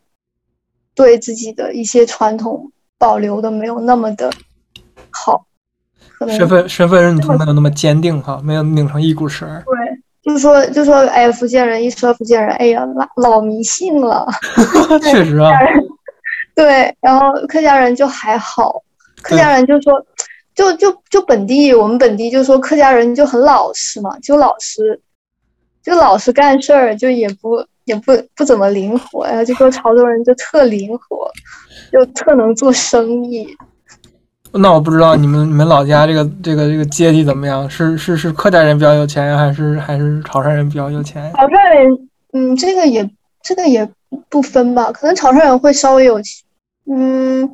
[0.94, 4.32] 对自己的一些传统保留的没有那么的
[5.10, 5.46] 好。
[6.30, 9.62] 身份身份认同没有那么坚定哈，没有拧成一股绳儿。
[9.65, 9.94] 对，
[10.26, 14.28] 就说，就说，哎，福建人一说福建人，哎呀，老老迷信了。
[15.04, 15.52] 确实啊，
[16.56, 18.82] 对，然后客家人就还好，
[19.22, 20.04] 客家人就说，
[20.56, 25.00] 就就就本地，我们本地就说客家人就很老实嘛，就老实，
[25.84, 29.46] 就老实干事儿，就也不也不不怎么灵活呀。
[29.46, 31.30] 就说潮州人就特灵活，
[31.92, 33.48] 就特能做生意。
[34.58, 37.70] 那我不知道你们你们老家这个这个这个阶级怎么样？
[37.70, 41.32] 是是是客家人比较有钱，还是还是潮汕人比较有钱？
[41.34, 43.10] 潮汕人，嗯，这个也
[43.44, 43.89] 这个也
[44.30, 46.46] 不分吧，可能潮汕人会稍微有钱，
[46.89, 47.54] 嗯，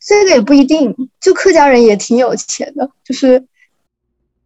[0.00, 3.44] 这个也不一定，就客家人也挺有钱的，就是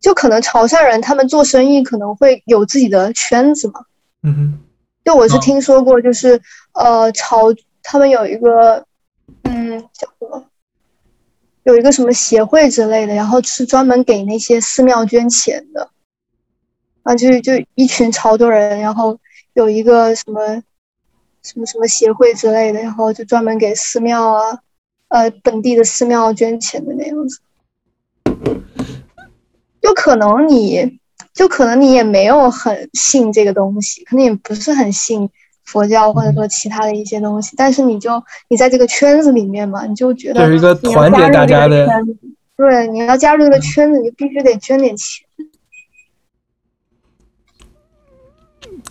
[0.01, 3.81] 就可能潮汕人他们做生意可能会有自己的圈子嘛，
[4.23, 4.59] 嗯哼，
[5.05, 6.41] 就我是哦听说过，就是
[6.75, 8.85] 呃潮他们有一个
[9.45, 10.45] 嗯叫什么，
[11.67, 15.91] 有一个什么协会之类的，然后是专门给那些寺庙捐钱的，
[17.03, 19.19] 啊就就一群潮州人，然后
[19.55, 20.63] 有一个什么
[21.43, 24.59] 什么什么协会之类的，然后就专门给寺庙啊
[25.09, 27.41] 呃本地的寺庙捐钱的那样子，
[29.83, 30.99] 就可能你。
[31.33, 35.29] 就可能你也没有很信这个东西，可能也不是很信
[35.67, 41.87] 佛教或者说其他的一些东西，但是你就你在这个圈子里面嘛，你就觉得这是一个团结大家的，
[42.57, 45.27] 对，你要加入这个圈子，你就必须得捐点钱。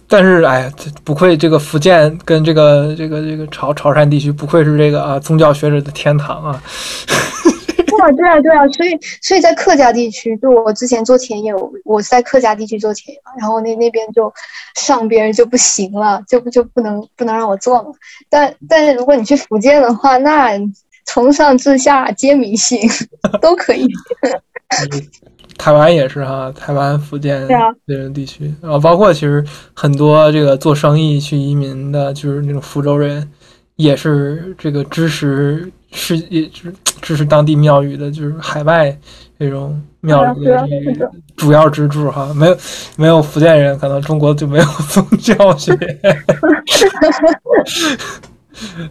[0.08, 0.72] 但是哎
[1.04, 6.64] 不愧这个福建跟这个这个这个潮潮汕地区，不愧是这个啊宗教学者的天堂啊。
[8.12, 14.32] 对啊，对啊，对啊，所以所以在客家地区，就我之前做田野，我我是在客家地区做田野嘛，然后那那边就
[14.76, 17.86] 上边就不行了，就不就不能不能让我做了。
[18.30, 20.52] 但但是如果你去福建的话，那
[21.06, 22.80] 从上至下皆迷信，
[23.41, 23.88] 都可以。
[25.58, 27.48] 台湾也是哈，台湾、福建
[27.88, 29.41] 这种地区，然后包括其实
[29.74, 33.32] 很多这个做生意去移民的，就是那种福州人，
[33.78, 38.96] 也是这个支持是也支支持当地庙宇的，就是海外
[39.40, 42.32] 这种庙宇的主要支柱哈。
[42.36, 42.58] 没有
[42.98, 45.72] 没有福建人，可能中国就没有宗教学。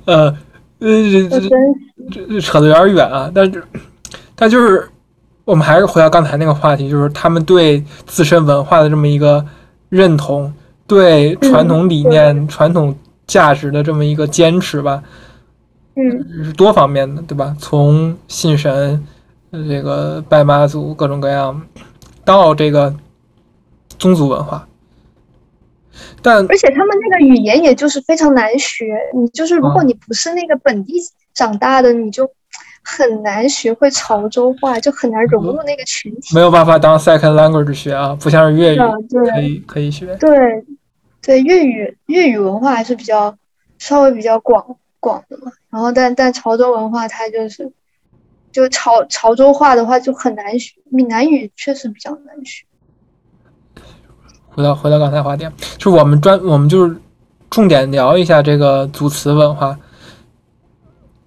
[0.06, 0.34] 呃
[0.78, 0.88] 呃，
[1.28, 1.40] 这这
[2.10, 3.62] 这这扯得有点远啊，但是
[4.34, 4.88] 但就是
[5.44, 9.44] 我们还是回到刚才那个话题，就是他们对自身文化的这么一个
[9.90, 10.52] 认同，
[10.86, 15.02] 对传统理念、传统价值的这么一个坚持吧。
[15.04, 15.10] 嗯
[15.96, 17.56] 是多方面的，对吧？
[17.58, 19.04] 从信神，
[19.50, 21.60] 呃这个拜妈祖各种各样，
[22.24, 22.94] 到这个
[23.98, 24.66] 宗族文化，
[26.20, 30.94] 但而且他们那个语言也就是非常难学，你就是如果嗯你不是那个本地
[31.32, 32.28] 长大的，你就
[32.82, 36.34] 很难学会潮州话，就很难融入那个群体。
[36.34, 38.78] 没有办法当 second language 学啊，不像是粤语
[39.32, 40.14] 可以可以学。
[40.16, 40.30] 对
[41.22, 43.34] 对，粤语粤语文化还是比较
[43.78, 45.52] 稍微比较广广的嘛。
[45.74, 47.68] 然后但但潮州文化它就是
[48.52, 52.64] 就潮潮州话的话就很难学，闽南语确实比较难学。
[54.50, 56.96] 回到回到刚才话题，就我们专我们就是
[57.50, 59.76] 重点聊一下这个组词文化。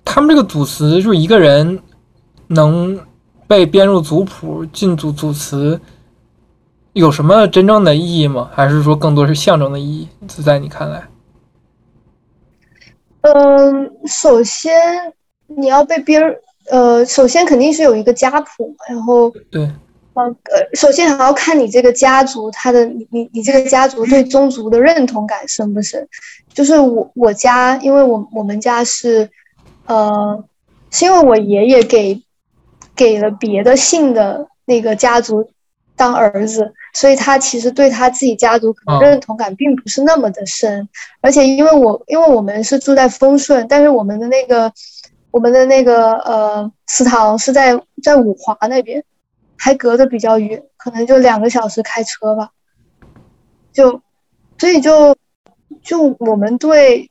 [0.05, 1.77] 他们这个组词就是一个人
[2.47, 2.97] 能
[3.47, 5.77] 被编入族谱进组组词，
[6.93, 8.49] 有什么真正的意义吗？
[8.53, 10.07] 还是说更多是象征的意义？
[10.25, 11.03] 就在你看来，
[13.21, 15.13] 嗯，首先
[15.47, 16.37] 你要被别人
[16.69, 19.61] 呃，首先肯定是有一个家谱嘛，然后对，
[20.13, 26.07] 呃呃，首先还要看你这个家族，他的你你你这个家族对宗族的认同感深不深？
[26.53, 29.29] 就是我我家，因为我我们家是，
[29.85, 30.43] 呃，
[30.91, 32.21] 是因为我爷爷给
[32.95, 35.49] 给了别的姓的那个家族
[35.97, 40.87] 当儿子，所以他其实对他自己家族可能哦认同感并不是那么的深。
[41.19, 44.71] 而且因为我因为我们是住在丰顺，但是我们的那个
[45.31, 49.03] 我们的那个呃祠堂是在在五华那边。
[49.59, 52.51] 还隔得比较远，可能就两个小时开车吧。
[53.73, 53.99] 就，
[54.59, 55.15] 所以就
[55.81, 57.09] 就我们对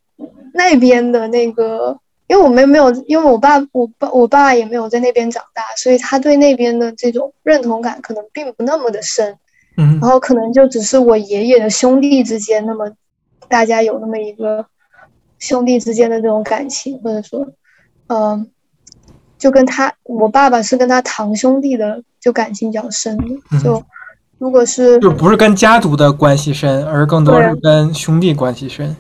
[0.55, 9.37] 那边的那个，因为我们没有，因为我爸我爸我爸也没有在那边长大，所以他对那边的这种认同感可能并不那么的深。
[9.79, 12.91] 嗯然后可能就只是我爷爷的兄弟之间，那么
[13.47, 14.65] 大家有那么一个
[15.39, 17.47] 兄弟之间的这种感情，或者说，
[18.07, 18.51] 嗯、
[19.37, 23.19] 就跟他我爸爸是跟他堂兄弟的，就感情比较深
[23.63, 23.85] 就
[24.39, 28.97] 如果是就不是跟家族的关系深，而更多是跟兄弟关系深。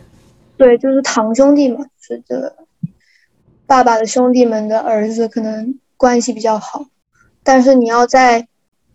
[0.58, 2.54] 对，就是堂兄弟嘛，是这个
[3.66, 6.86] 爸爸的兄弟们的儿子可能关系比较好，
[7.42, 8.46] 但是你要再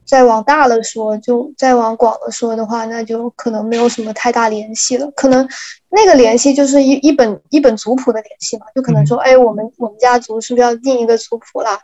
[0.06, 5.10] 再往大了说，就再往广了说的话，那就可能没有什么太大联系了。
[5.12, 5.48] 可能
[5.90, 11.80] 那个联系就是一一本一本族谱的联系嘛，就可能说，哎，我们我们家族是不是要印一个族谱啦？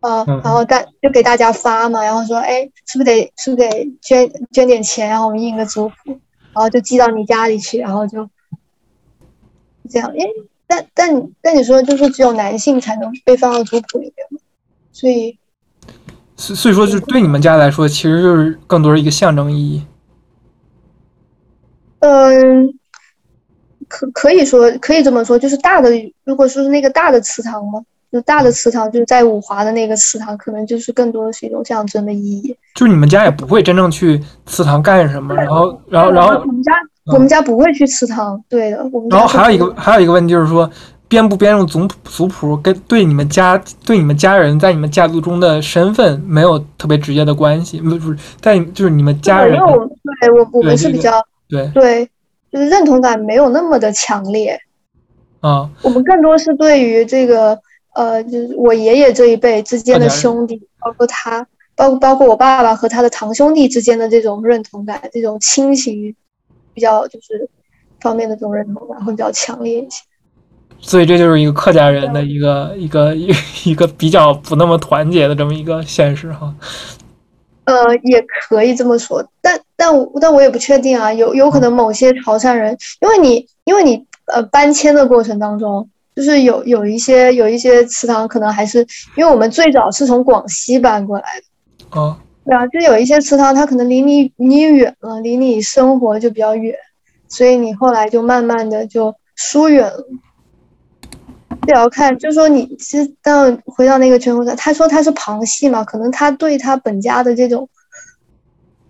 [0.00, 5.94] 啊、嗯然后大就给大家发嘛，然后说，哎，是不是得是不是得捐捐点钱，然后我们印一个族谱，
[6.52, 8.28] 然后就寄到你家里去，然后就
[9.90, 10.30] 这样，因为
[10.66, 14.38] 但但但你说就是只有男性才能被放到族谱里面嘛，
[14.92, 15.38] 所以
[16.36, 19.82] 所所以说，就对你们家来说，其实就是更多是一个象征意义。
[22.00, 22.74] 嗯，
[23.88, 25.90] 可可以说可以这么说，就是大的，
[26.24, 27.80] 如果说是那个大的祠堂嘛，
[28.12, 32.54] 就大的祠堂，就是在五华的那个祠堂，可能就是更多的是一种象征的意义。
[32.74, 36.72] 就是你们家也不会真正去祠堂干什么，然后，然后，然后我，们家
[37.12, 40.68] 我们家不会去祠堂，对的，我们然后还有一个还有一个问题就是说，
[41.08, 51.12] 编不编入族族谱跟对你们家对你们家人在你们家族中的身份没有特别直接的关系，不是在就是你们家人对因为我对我我们是比较
[51.48, 52.08] 对对，
[52.50, 54.58] 就是认同感没有那么的强烈。
[55.40, 57.56] 啊我们更多是对于这个
[57.94, 66.14] 呃，就是我爷爷这一辈之间的兄弟，包括他，包包括我爸爸和他的堂兄弟之间的这种认同感，这种亲情
[66.76, 67.48] 比较就是
[68.00, 70.02] 方面的这种认同感会比较强烈一些。
[70.78, 73.32] 所以这就是一个客家人的一个一个一
[73.64, 76.54] 一个比较不那么团结的这么一个现实哈。
[77.64, 88.86] 呃，也可以这么说，但但我但我也不确定啊，有有可能某些潮汕人，因为你因为你呃搬迁的过程当中，就是有有一些有一些祠堂可能还是
[89.16, 91.24] 因为我们最早是从广西搬过来
[91.90, 96.74] 的，啊，对啊，就有一些祠堂它可能离你你远了，离你生活就比较远，
[97.28, 100.06] 所以你后来就慢慢的就疏远了。
[101.66, 107.68] 也要看，就说你其实当回到那个全国，他说他是旁系嘛，可能他对他本家的这种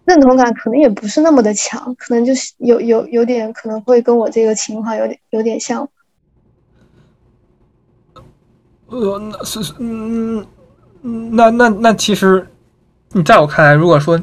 [0.04, 5.88] 认同感可能也不是那么的强，可能就是有有有点可能会跟我这个情况有点有点像。
[8.88, 10.46] 呃，那是是嗯，
[11.00, 12.46] 嗯那那那其实，
[13.16, 14.20] 你在我看来，如果说，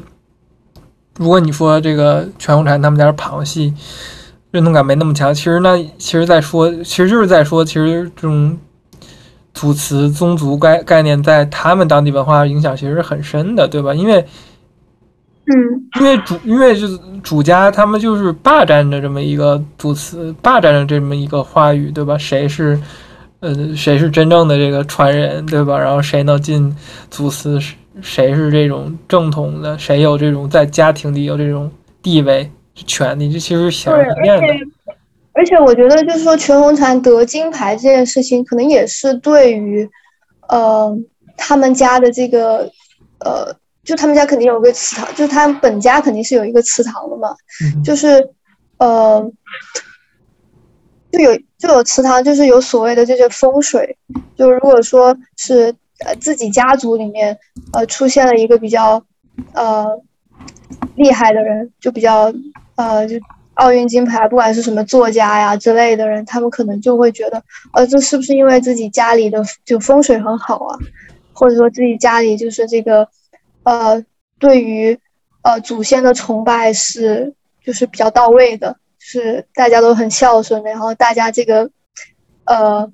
[1.16, 3.74] 如果你说这个全红婵他们家是旁系，
[4.52, 8.56] 认同感没那么强，其实那其实在说，其实就是在说，其实这种
[9.52, 13.92] 祖词宗族概概念在他们当地文化影响其实是很深的，对吧？
[13.92, 14.24] 因为
[15.46, 15.52] 嗯
[15.98, 22.16] 因为主因为就是主家他们就是霸占着这么一个祖词，霸占着这么一个话语，对吧？
[22.16, 22.80] 谁是
[23.40, 25.76] 呃，谁是真正的这个传人，对吧？
[25.76, 26.74] 然后谁能进
[27.10, 27.58] 祖祠，
[28.02, 31.70] 谁是这种正统的，谁有这种在家庭里有这种
[32.02, 34.94] 地位、权利，这其实显对，而易见的。
[35.32, 39.88] 而且我觉得就是说全红婵得金牌这件事情，可能也是对于，
[40.48, 40.96] 呃，
[41.36, 42.70] 他们家的这个，
[43.18, 43.52] 呃，
[43.82, 48.28] 就他们家肯定有个祠堂，就他们本家肯定是有一个祠堂的嘛，嗯就是，
[48.78, 49.28] 呃，
[51.10, 53.96] 就有就有祠堂，就是有所谓的这些风水，
[54.36, 57.38] 就如果说是呃自己家族里面
[57.72, 59.04] 呃出现了一个比较
[59.52, 59.86] 呃
[60.96, 62.32] 厉害的人，就比较
[62.76, 63.16] 呃就
[63.54, 70.76] 奥运金牌，不管是什么作家呀之类的人，他们可能就会觉得，呃，这是不是因为自己家里的就风水很好啊，
[71.32, 73.08] 或者说自己家里就是这个
[73.62, 74.04] 呃
[74.38, 74.98] 对于
[75.42, 77.32] 呃祖先的崇拜是
[77.64, 81.70] 就是比较到位的，是大家都很孝顺，然后大家这个
[82.44, 82.90] 呃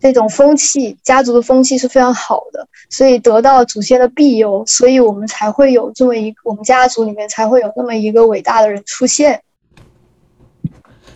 [0.00, 9.42] 这种风气，家族的风气是非常好的，所以得到祖先的庇佑，所以我们才会有这么一，我们家族里面才会有那么一个伟大的人出现。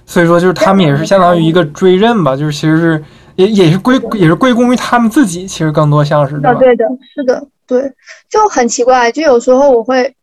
[0.06, 3.04] 所以说，就是他们也是相当于一个追认吧，就是其实是
[3.36, 7.90] 也也是归也是归功于他们自己，其实更多像是对啊，对的，是的，对，
[8.28, 10.14] 就很奇怪，就有时候我会，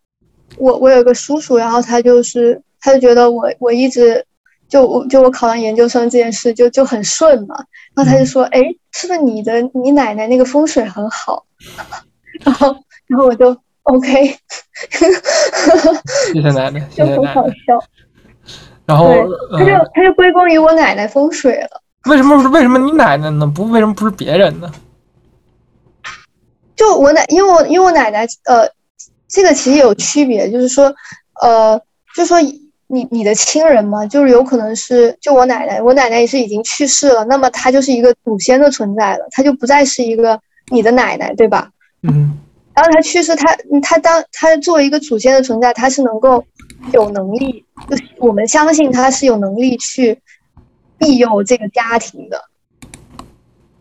[0.58, 4.24] 我我有一个叔叔，然后他就是他就觉得我我一直
[4.72, 7.56] 就我就我考上研究生这件事就就很顺嘛，
[7.94, 8.62] 然后他就说，哎，
[8.94, 11.46] 是不是你的你奶奶那个风水很好？
[12.46, 12.74] 然后
[13.08, 14.10] 然后我就 OK，
[16.34, 17.46] 谢谢奶奶，谢就很好。
[17.68, 17.78] 笑，
[18.86, 19.10] 然后，
[19.52, 21.82] 他就嗯，他就归功于我奶奶风水了。
[22.06, 23.46] 为什么为什么你奶奶呢？
[23.46, 24.72] 不为什么不是别人呢？
[26.78, 28.68] 就我奶，因为我因为我奶奶，呃，
[29.28, 30.96] 这个其实有区别，就是说，
[31.42, 31.80] 呃，
[32.16, 32.38] 就说
[32.92, 40.38] 你你的亲人嘛，就是有可能是就我奶奶，我奶奶也是已经去世了，那么她就是一个祖先的存在了，她就不再是一个
[40.72, 41.72] 你的奶奶，对吧？
[42.04, 42.38] 嗯。
[42.74, 46.44] 然后她去世，她她当她作为一个祖先的存在，她是能够
[46.94, 50.20] 有能力，就是我们相信她是有能力去
[50.98, 52.42] 庇佑这个家庭的，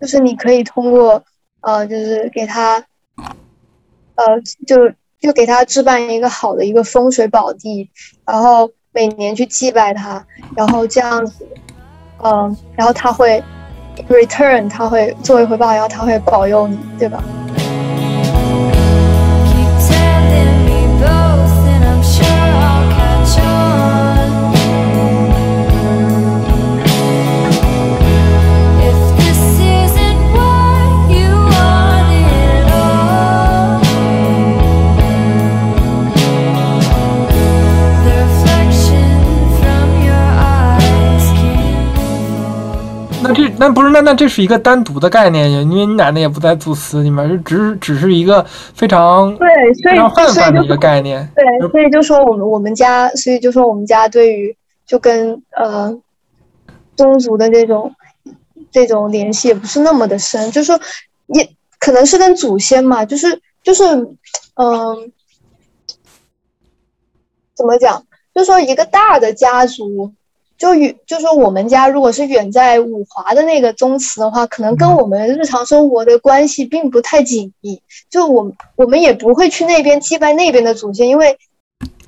[0.01, 1.23] 就是你可以通过
[1.63, 2.85] 呃，就是给她
[4.17, 7.89] 呃，就就给她置办一个好的一个风水宝地，
[8.25, 10.25] 然后每年去祭拜他，
[10.57, 11.47] 然后这样子，
[12.23, 13.43] 嗯、然后他会
[14.09, 17.23] return，他会作为回报，然后他会保佑你，对吧？
[43.31, 51.29] 那这那不是那那这是一个单独的概念呀，因为你奶奶也不在祖祠里面，就只是只是一个非常对，所以非常泛所以就泛的一个概念。
[51.35, 55.97] 对，所以就说我们我们家，所以就说我们家对于就跟呃
[56.97, 57.95] 宗族的这种
[58.71, 60.81] 这种联系也不是那么的深，就是说
[61.29, 63.85] 也可能是跟祖先嘛，就是就是
[64.55, 65.13] 嗯、
[67.55, 68.05] 怎么讲？
[68.33, 70.13] 就说一个大的家族，
[70.61, 77.81] 就远就说我们家如果是远在五华的那个宗祠的话，可能跟嗯我们日常生活的关系并不太紧密。
[78.11, 81.35] 就我们我们也不会去那边祭拜那边的祖先，因为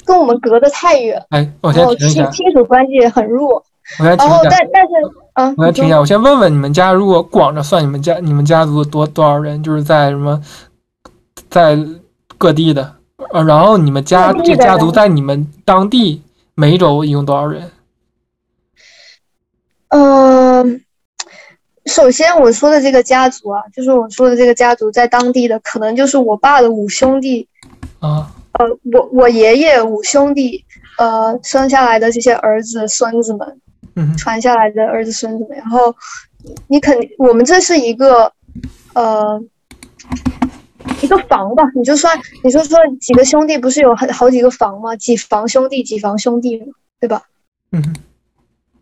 [0.04, 3.64] 跟我们隔得太远，哎，我先停一下，亲亲属关系也很弱。
[3.98, 4.90] 我先停一下然后但，但是
[5.32, 9.62] 嗯，我先停一下，我先问问你们家，如果广着算，你们家你们家族多多少人？
[9.62, 10.38] 就是在什么，
[11.48, 11.78] 在
[12.36, 12.92] 各地的，
[13.32, 16.20] 呃，然后你们家这家族在你们当地
[16.54, 17.62] 梅州一共多少人？
[19.94, 20.80] 嗯，
[21.84, 27.46] 首先我说的这个家族啊，就是我说的这个家族在当地的，可能就是我爸的五兄弟，
[28.00, 30.64] 啊，呃，我我爷爷五兄弟，
[30.96, 33.60] 呃，生下来的这些儿子孙子们，
[33.94, 35.94] 嗯，传下来的儿子孙子们，然后
[36.68, 38.32] 你肯定，我们这是一个，
[38.94, 39.42] 呃，
[41.02, 44.96] 一个房吧，你就算你就说几个兄弟不是有好好几个房吗？
[44.96, 47.24] 几房兄弟，几房兄弟嘛，对吧？
[47.72, 47.94] 嗯哼，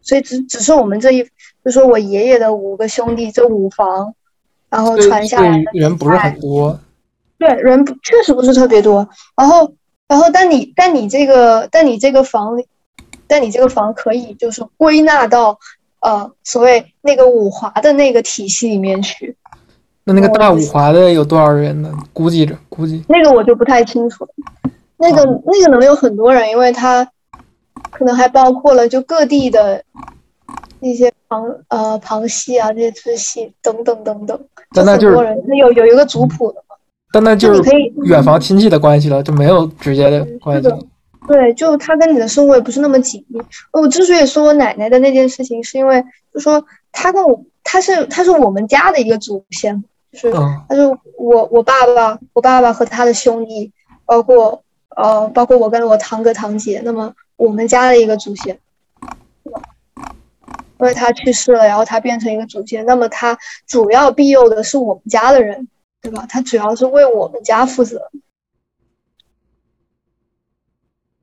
[0.02, 1.22] 所以只只是我们这一，
[1.64, 4.14] 就说我爷爷的五个兄弟，这五房，
[4.68, 6.78] 然后传下来的人不是很多，
[7.38, 9.08] 对，人不确实不是特别多。
[9.36, 9.72] 然后，
[10.08, 12.66] 然后，但你但你这个但你这个房里，
[13.26, 15.58] 但你这个房可以就是归纳到
[16.00, 19.36] 呃所谓那个五华的那个体系里面去，
[20.04, 21.92] 那那个大五华的有多少人呢？
[22.12, 24.30] 估计着，估计那个我就不太清楚了。
[24.96, 27.08] 那个那个能有很多人，因为它
[27.90, 29.82] 可能还包括了就各地的
[30.78, 34.40] 那些旁呃旁系啊这些支系等等等等，
[34.74, 36.76] 但那就是很多人，那有有一个族谱的嘛，
[37.12, 40.68] 但那就是你可以远房亲戚的关系了，就没有直接的关系。
[40.68, 40.78] 了。
[41.28, 43.40] 对，就他跟你的生活也不是那么紧密。
[43.72, 50.60] 我之所以说我奶奶的那件事情，是因为就说他跟我，他是他是我们家的一个祖先，就是嗯。
[50.68, 50.86] 他是
[51.18, 53.70] 我我爸爸，我爸爸和他的兄弟，
[54.06, 54.62] 包括
[54.96, 58.58] 呃包括我跟我堂哥堂姐，那么我们家的一个祖先？
[60.78, 63.36] 因为他去世了，然后他变成一个祖先，那么他
[63.66, 65.66] 主要庇佑的是我们家的人，
[66.02, 66.26] 对吧？
[66.28, 68.10] 他主要是为我们家负责。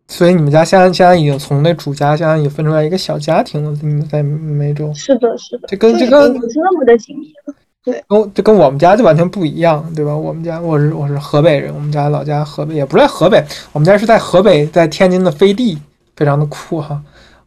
[0.08, 7.54] 所以你们家现在现在已经从那主家现在已经分出来一个小家庭了，你们在梅州，是的，是的，这跟这跟不是那么的紧密了。
[7.84, 10.16] 跟我这跟我们家就完全不一样，对吧？
[10.16, 13.42] 我们家我是我是河北人，我们家老家河北，也不是在河北，
[13.72, 15.78] 我们家是在河北，在天津的飞地，
[16.18, 17.02] 非常的酷哈。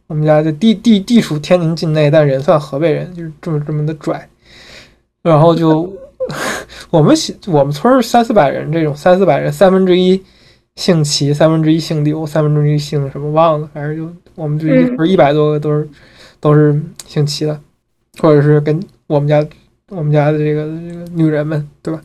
[0.07, 4.27] 我们家就地地地处天津境内，但人算河北人，就是这么这么的拽。
[5.21, 5.95] 然后就
[6.89, 10.21] 我们喜我们村儿三四百人，这种三四百人，三分之一
[10.75, 15.87] 姓齐，三分之一姓刘，三分之一姓什么忘了，反正就我们这一村一百多个都是
[16.39, 17.59] 都是姓齐的，
[18.19, 19.45] 或者是跟我们家
[19.89, 22.01] 我们家的这个这个女人们，对吧？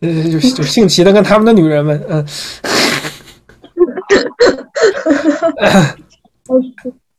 [0.00, 2.26] 呃，就就姓齐的跟他们的女人们，嗯、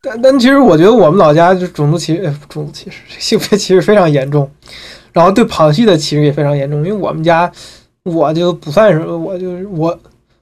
[0.02, 4.50] 但但其实我觉得我们老家就种族歧视，呃种族歧视、性别歧视非常严重，
[5.14, 6.80] 然后对旁系的歧视也非常严重。
[6.80, 7.50] 因为我们家
[8.04, 9.98] 我就不算什么，我就是我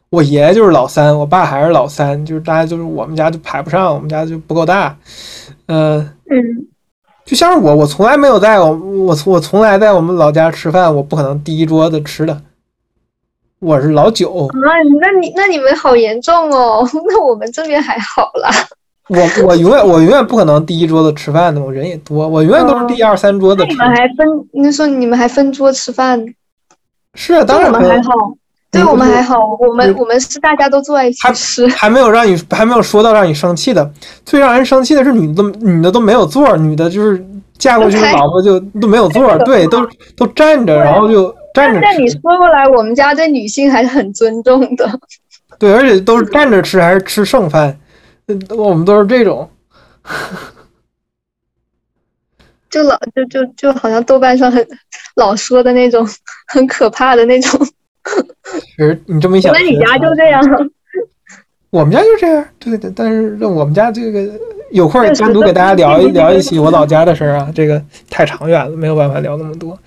[0.09, 4.97] 我爷爷就是老三，我爸还是老三，就是大家就是我们家就排不上，我们家就不够大。
[5.67, 5.99] 嗯、
[6.31, 6.67] 嗯，
[7.23, 12.41] 就像是我，我从来没有在我我我从来在我们老家吃饭，我不可能第一桌子吃的，
[13.61, 14.47] 我是老九。
[14.47, 18.49] 啊，那你那你们好严重哦， 那我们这边还好啦。
[19.07, 23.75] 我我永远我永远不可能第一桌子吃饭的，我人也多，我永远都是第二三桌子你。
[23.75, 26.25] 们还分，你说你们还分桌吃饭，
[27.13, 28.11] 是啊，当对我们还好，
[28.71, 31.67] 对我们还好，我们我们是大家都坐在一起还吃。
[31.75, 33.91] 还没有让你还没有说到让你生气的，
[34.25, 37.23] 最让人生气的是女的女的都没有座，女的就是
[37.59, 39.85] 嫁过去的老婆就都没有座对，都
[40.15, 44.99] 都站着，然后就站着但你，说过来，我们家对女性还是很尊重的。
[45.59, 47.77] 对，而且都是站着吃还是吃剩饭，
[48.27, 49.49] 嗯我们都是这种。
[52.69, 54.65] 就老就就就好像豆瓣上很
[55.15, 56.07] 老说的那种
[56.47, 57.59] 很可怕的那种，
[58.63, 60.41] 其实你这么一想，那你家就这样，
[61.69, 64.25] 我们家就这样，对的，但是我们家这个
[64.71, 69.77] 有空单独给大家聊一聊一期我老家的事儿啊，这个太长远了，没有办法聊那么多。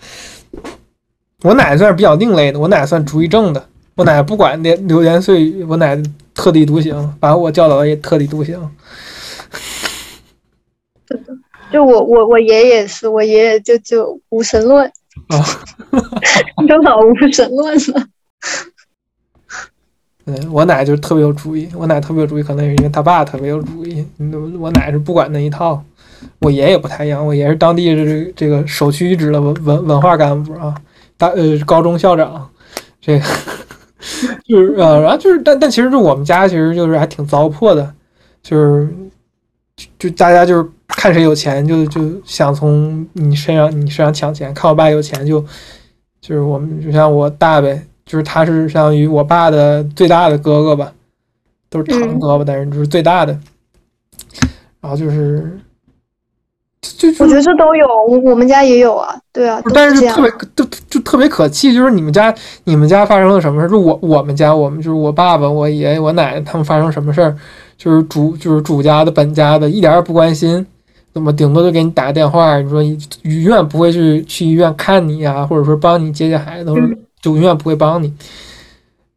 [1.44, 3.62] 我奶奶算是比较另类的，我奶奶算主义正的，
[3.96, 8.58] 我奶奶不管那流言碎语，我奶奶特立独行，把我教导的也特立独行。
[11.70, 14.90] 就我我我爷爷也是，我爷爷就就无神论，
[15.28, 15.44] 啊，
[16.66, 18.06] 就老无神论了。
[20.24, 24.02] 嗯，我奶就是特别有主意，我奶特别有主意，可能也是因为他爸特别有主意。
[24.16, 25.84] 嗯我奶是不管那一套，
[26.38, 30.74] 我爷也不太一样，我爷是当地这这个首屈一指的文文文化干部啊，
[31.16, 32.50] 大呃高中校长，
[33.00, 33.24] 这个
[34.46, 37.94] 就是呃，然后就是但但其实就我们家其实就是还挺糟粕的，
[38.42, 38.88] 就是
[39.76, 45.40] 就就大家就是看谁有钱就就想从你身上你身上抢钱，看我爸有钱就
[46.20, 50.92] 就是我们就像我大呗，就是他是相当于我爸的最大的哥哥吧，
[51.70, 53.38] 都是堂哥吧，但是就是最大的。
[54.80, 55.58] 然后就是，
[57.18, 60.22] 我觉得这都有，我我们家也有啊，对啊，但是特。
[60.22, 63.68] 别就就特别可气，就是你们家你们家发生了什么事儿？
[63.68, 67.36] 就我我们家我们就是我爸爸、我爷爷、我奶奶他们发生什么事儿，
[67.76, 70.64] 就是主就是主家的本家的一点儿也不关心，
[71.12, 78.12] 那么顶多就给你打个电话，你说你永远不会去去医院看你呀、或者说帮你接接孩子，或者嗯就永远不会帮你。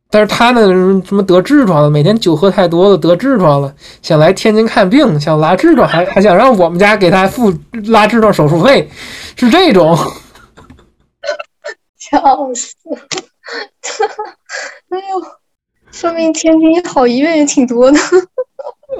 [0.10, 0.62] 但是他呢，
[1.06, 7.54] 什么得痔疮了，每天酒喝太多了，得痔疮了，想来天津看病，想拉痔疮，还 还想让我们家给他付
[7.88, 8.90] 拉痔疮手术费，
[9.36, 9.98] 是这种。
[12.00, 12.20] 笑
[12.56, 12.74] 死！
[14.90, 15.22] 哎呦，
[15.92, 18.00] 说明天津好医院也挺多的。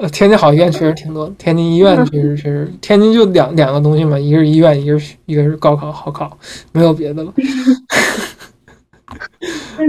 [0.00, 6.36] 呃， 天津好医院确实挺多，天津医院确实确实，天津就两两个东西嘛，一个是医院，一个是一个是高考好考，
[6.72, 7.32] 没有别的了。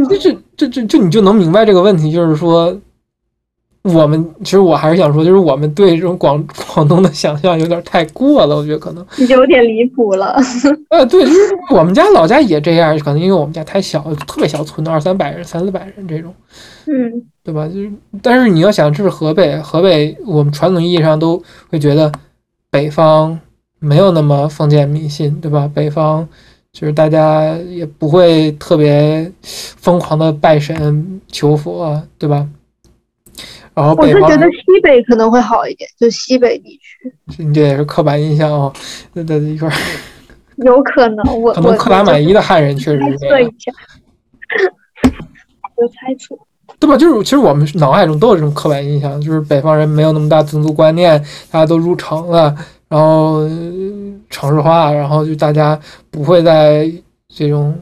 [0.07, 2.77] 这这这这这你就能明白这个问题，就是说，
[3.83, 10.35] 我们其实我还是想说，就是我们对这种广 广东的想象有点太过了，我觉得可能，有点离谱了。
[10.91, 11.39] 呃，对，就是
[11.69, 16.33] 我们家老家也这样，可能因为我们家太小，特别小村的二三百人、三四百人这种。
[16.87, 17.65] 嗯，对吧？
[17.67, 17.89] 就是，
[18.21, 22.11] 但是你要想，这是河北，河北我们传统意义上都会觉得
[22.69, 23.39] 北方
[23.79, 25.71] 没有那么封建迷信，对吧？
[25.73, 26.27] 北方
[26.71, 32.47] 就是大家也不会特别疯狂的拜神求佛，对吧？
[33.73, 38.73] 然后我是觉得西北可能会好一点，就西北地区你这也是刻板印象哦，
[39.13, 39.73] 那那一块儿
[40.65, 43.71] 有可能我可能我刻板满意的汉人确实猜是这样，测一下，
[45.81, 46.35] 有猜测。
[46.79, 46.95] 对吧？
[46.97, 52.53] 就是其实我们脑海中都有这种刻板印象，就是北方人没有那么大宗族观念，大家都入城了，
[52.89, 53.49] 然后呃
[54.29, 55.79] 城市化，然后就大家
[56.11, 56.91] 不会在
[57.29, 57.79] 这种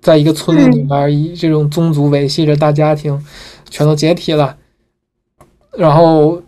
[0.00, 3.22] 在一个村子里面以这种宗族维系着大家庭，
[3.68, 4.56] 全都解体了，
[5.76, 6.42] 然后。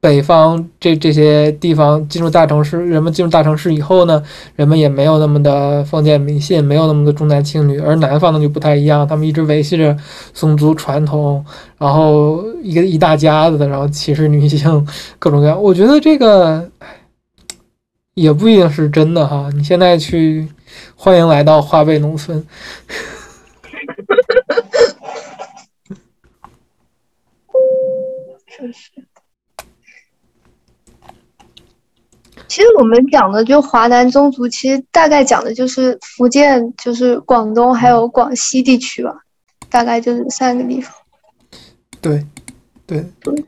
[0.00, 4.22] 北方这这些地方进入大城市，人们进入大城市以后呢，
[4.56, 9.94] 人们也没有那么的封建迷信，没有那么的重男轻女，而南方呢就不太一样，他们一直维系着
[10.32, 11.44] 宗族传统，
[11.76, 14.86] 然后一个一大家子的，然后歧视女性，
[15.18, 15.62] 各种各样。
[15.62, 16.70] 我觉得这个
[18.14, 19.50] 也不一定是真的哈。
[19.54, 20.48] 你现在去，
[20.96, 22.42] 欢迎来到华北农村，
[28.48, 29.09] 确实。
[32.50, 39.14] 其实我们讲的就华南宗族，其实大概讲的就是福建、就是广东还有广西地区吧，
[39.70, 40.92] 大概就是三个地方。
[42.00, 42.26] 对，
[42.86, 43.44] 对，对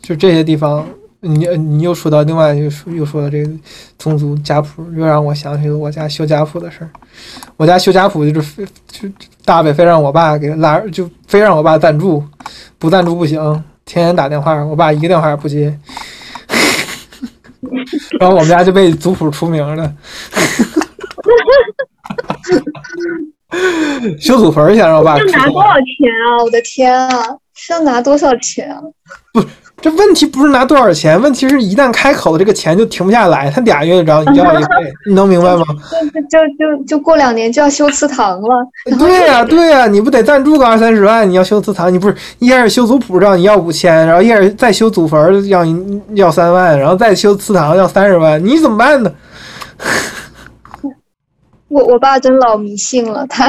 [0.00, 0.86] 就这些地方。
[1.26, 3.50] 你你又说到另外又说又说到这个
[3.98, 6.90] 宗族家谱，又让我想起了我家修家谱的事儿。
[7.56, 9.08] 我家修家谱就是非就
[9.42, 12.22] 大伯非让我爸给拉，就非让我爸赞助，
[12.78, 13.40] 不赞助不行，
[13.86, 15.76] 天天打电话，我爸一个电话也不接。
[18.18, 19.92] 然后我们家就被族谱除名了。
[24.20, 26.42] 修祖坟儿想让我爸出要拿多少钱啊？
[26.42, 27.36] 我的天啊！
[27.54, 28.80] 是要拿多少钱啊？
[29.80, 34.70] 这问题不是拿多少钱，问题是一旦开口了，这个钱就停不下来，他俩月找你要一回，
[35.06, 35.62] 你能明白吗？
[36.30, 38.66] 就就就就过两年就要修祠堂了。
[38.98, 41.28] 对呀、对呀、你不得赞助个二三十万？
[41.28, 49.12] 你要修祠堂，你不是一开始修族谱让你要五千，然后一开始再修祖坟儿要你要三万，然后再修祠堂要三十万，你怎么办呢？
[51.68, 53.48] 我我爸真老迷信了，他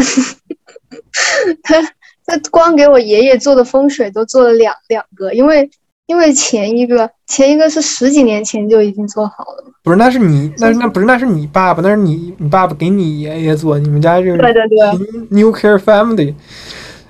[1.63, 1.81] 他
[2.25, 5.69] 他光给我爷爷做的风水都做了两两个，因为
[6.07, 9.71] 因为前一个前一个是十几年前就已经做好了。
[9.83, 16.33] 不是，那是你，那那不是那是你爸爸，那是你你爸爸给你爷爷做，你们家这对对对，是 nuclear family。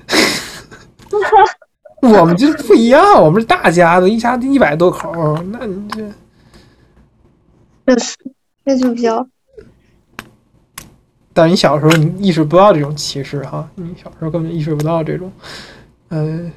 [2.01, 6.01] 我们这不一样，我们是大家子，一家一百多口儿，那你这
[7.85, 8.15] 那是，
[8.63, 9.25] 那就比较
[11.33, 15.31] 但你小时候你意识不到这种歧视哈，你小时候根本意识不到这种，
[16.09, 16.51] 呃，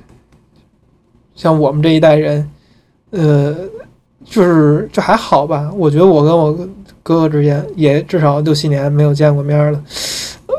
[1.39, 2.51] 像我们这一代人，
[3.11, 3.57] 呃，
[4.25, 5.71] 就是这还好吧。
[5.77, 6.53] 我觉得我跟我
[7.01, 9.81] 哥哥之间也至少六七年没有见过面了。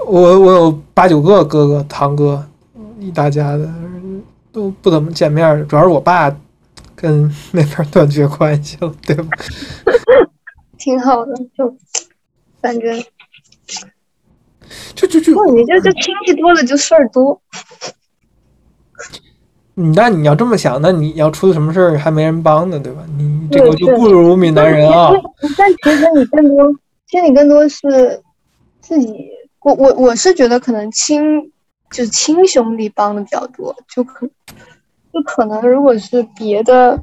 [0.07, 2.41] 我我有八九个哥哥堂哥，
[2.97, 3.69] 一大家的
[4.53, 6.33] 都不怎么见面，主要是我爸
[6.95, 9.25] 跟那边断绝关系了，对吧？
[10.79, 11.75] 挺好的，就
[12.61, 13.03] 感觉
[14.95, 17.41] 就就就不，你这这亲戚多了就事儿多。
[19.79, 23.01] 你那你要这么想，那你要出了什么事儿还没人帮呢，对吧？
[23.17, 25.09] 你这个就不如闽南人啊。
[25.57, 26.69] 但其实你更多，
[27.07, 28.21] 其实你更多是
[28.81, 29.29] 自己。
[29.61, 31.21] 我我我是觉得可能亲
[31.91, 34.27] 就是亲兄弟帮的比较多，就可
[35.13, 36.97] 就可能如果是别的，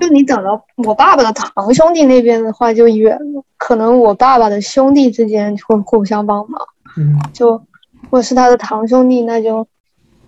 [0.00, 6.60] 就你等到我爸爸的堂兄弟那边的话就远了，可能我爸爸的兄弟之间会互相帮忙，
[6.96, 7.58] 嗯，就
[8.10, 9.66] 或者是他的堂兄弟，那就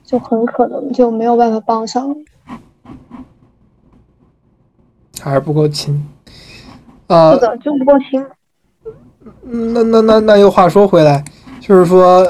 [0.09, 2.17] 就很可能就没有办法帮上。
[5.21, 6.03] 还是不够亲。
[7.09, 8.25] 啊、是的，就不够亲。
[9.43, 11.23] 嗯那那那那又话说回来，
[11.61, 12.27] 就是说，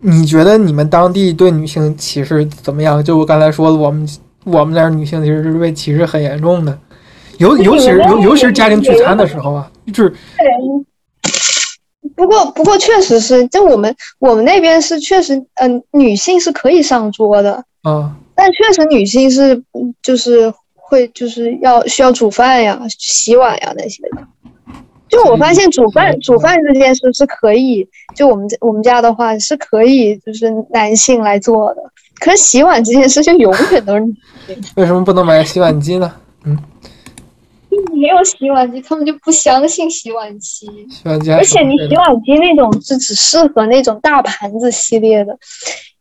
[0.00, 3.04] 你觉得你们当地对女性歧视怎么样？
[3.04, 4.08] 就我刚才说的，我们
[4.44, 6.78] 我们那儿女性其实是被歧视很严重的，
[7.36, 10.14] 尤尤其是尤尤其是家庭聚餐的时候啊，就是
[12.16, 24.26] 不过，不过确实是，就我们我们那边是确实，嗯、女性是可以上桌的，啊，但确实女性是嗯就是会就是要需要煮饭呀、洗碗呀那些的。
[25.08, 31.82] 就我发现煮饭煮饭这件事是可以，就我们家我们家的话是可以，就是男性来做的。
[32.18, 34.14] 可是洗碗这件事就永远都是女
[34.74, 36.12] 为什么不能买洗碗机呢？
[37.94, 40.66] 没有洗碗机，他们就不相信洗碗机。
[40.90, 45.36] 洗碗机而且你洗碗机那种是只适合那种大盘子系列的，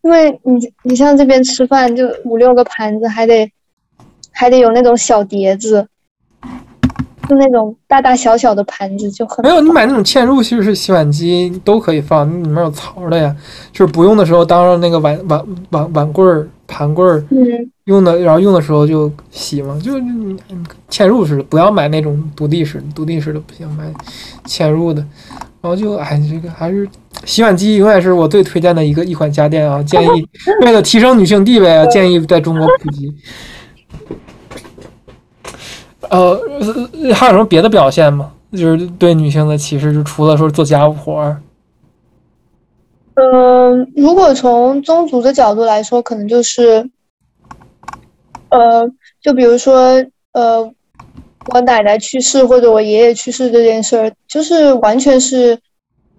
[0.03, 3.49] 因为你你像这边吃饭就五六个盘子，还得
[4.31, 5.87] 还得有那种小碟子，
[7.27, 13.35] 就那种大大小小的盘子就很没有，你买那种嵌入式是洗碗机都可以放，里面有槽的呀。
[13.71, 19.79] 就是不用的时候当着那个碗碗碗碗柜儿、盘棍儿嗯用的，然后用的时候就洗嘛。
[19.83, 19.93] 就
[20.89, 23.91] 嵌入式的，不要买那种独立式的，独立式的不行，买
[24.45, 25.05] 嵌入的。
[25.61, 26.87] 然后就哎，这个还是
[27.23, 29.81] 洗碗机永远是我最推荐的一个一款家电啊！
[29.81, 30.27] 建议
[30.61, 33.11] 为了提升女性地位啊，建议在中国普及。
[36.09, 36.39] 呃，
[37.15, 38.31] 还有什么别的表现吗？
[38.51, 41.41] 就是对女性的歧视，就除了说做家务活儿，
[43.15, 46.89] 嗯，如果从宗族的角度来说，可能就是，
[48.49, 48.89] 呃，
[49.21, 50.03] 就比如说，
[50.33, 50.69] 呃，
[51.53, 55.57] 我奶奶去世或者我爷爷去世这件事儿，就是完全是，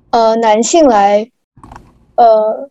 [0.09, 1.31] 呃，男性来，
[2.15, 2.71] 呃，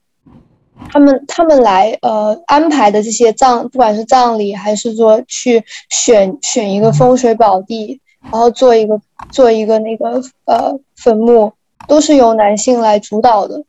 [0.90, 9.00] 他们他们来呃安排的这些葬，不管是葬礼还是说去选选一个风水宝地，然后做一个
[9.32, 11.54] 做一个那个呃坟墓，
[11.88, 13.64] 都是由男性来主导的。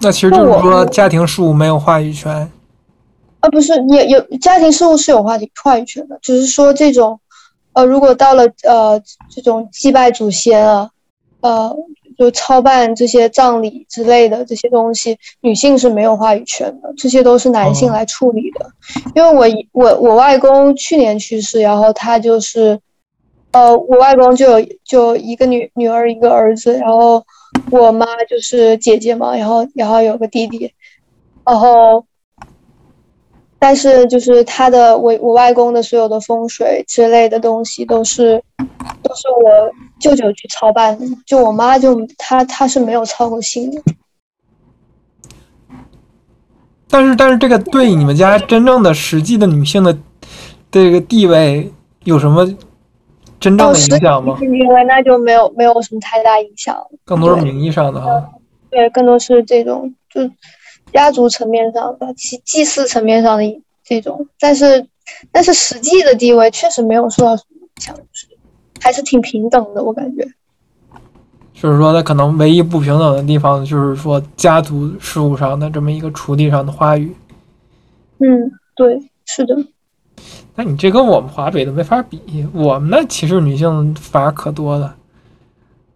[0.00, 2.50] 那其实就是说家庭事务没有话语权。
[3.40, 7.20] 啊，不是，也有家庭事务是有话题话语权的，只是说这种，
[7.72, 10.90] 呃，如果到了呃这种祭拜祖先啊，
[11.40, 11.76] 呃，
[12.18, 18.66] 就操办这些葬礼之类的这些东西，女性是没有话语权的，这些都是男性哦来处理的。
[19.14, 22.80] 因为我我我外公去年去世，然后他就是，
[23.52, 27.24] 呃，我外公就有就一个女女儿一个儿子，然后
[27.70, 30.72] 我妈就是姐姐嘛，然后然后有个弟弟，
[31.44, 32.04] 然后。
[33.60, 38.40] 但是就是他的我我外公的所有的风水之类的东西都是
[39.02, 39.68] 都是我
[39.98, 43.82] 舅舅去操办的，就我妈就她她是没有操过心的。
[46.88, 49.98] 但是，但是这个对你们家真正的实际的女性的
[50.70, 51.72] 这个地位
[52.04, 52.48] 有什么
[53.40, 54.38] 真正哦，的实影响吗？
[54.40, 56.76] 因为那就没有没有什么太大影响。
[57.04, 58.28] 更多是名义上的哈。
[58.70, 60.28] 对，更多是这种就
[60.92, 64.86] 家族层面上的、祭祭祀层面上的这种，但是
[65.30, 68.26] 但是实际的地位确实没有受到什么影响，就是
[68.80, 70.26] 还是挺平等的，我感觉。
[71.54, 77.14] 就是说，他可能唯一不平等的地方，就是说家族事务上的这么一个处理上的话语。
[78.18, 79.56] 嗯，对，是的。
[80.54, 84.94] 那你这跟我们华北的没法比，我们那歧视女性反而可多了。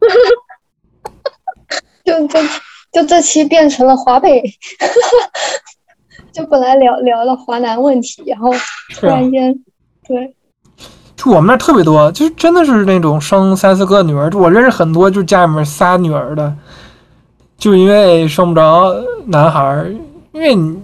[2.04, 2.38] 就就
[2.92, 4.42] 就这期变成了华北，
[6.32, 8.50] 就本来聊聊了华南问题，然后
[8.94, 9.54] 突然间，
[10.06, 10.34] 对，
[11.16, 14.28] 就我们那儿特别多，就是真的是那种生三四个女儿。
[14.28, 16.52] 就我认识很多，就是家里面仨女儿的，
[17.56, 18.92] 就因为生不着
[19.26, 19.94] 男孩儿，
[20.32, 20.76] 因为你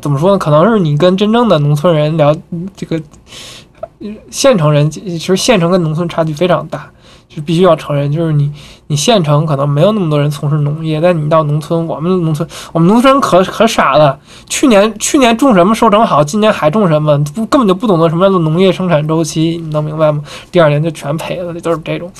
[0.00, 0.38] 怎么说呢？
[0.38, 2.34] 可能是你跟真正的农村人聊
[2.74, 3.00] 这个，
[4.30, 6.88] 县城人其实县城跟农村差距非常大。
[7.34, 8.52] 就必须要承认，就是你
[8.88, 14.18] 你县城可能没有那么多人从事农业，但你到农村，我们农村我们农村人可可傻了。
[14.50, 17.16] 去年去年种什么收成好，今年还种什么，
[17.48, 20.22] 根本就不懂得什么叫做农业生产周期，你能明白吗？
[20.50, 22.12] 第二年就全赔了，都是这种。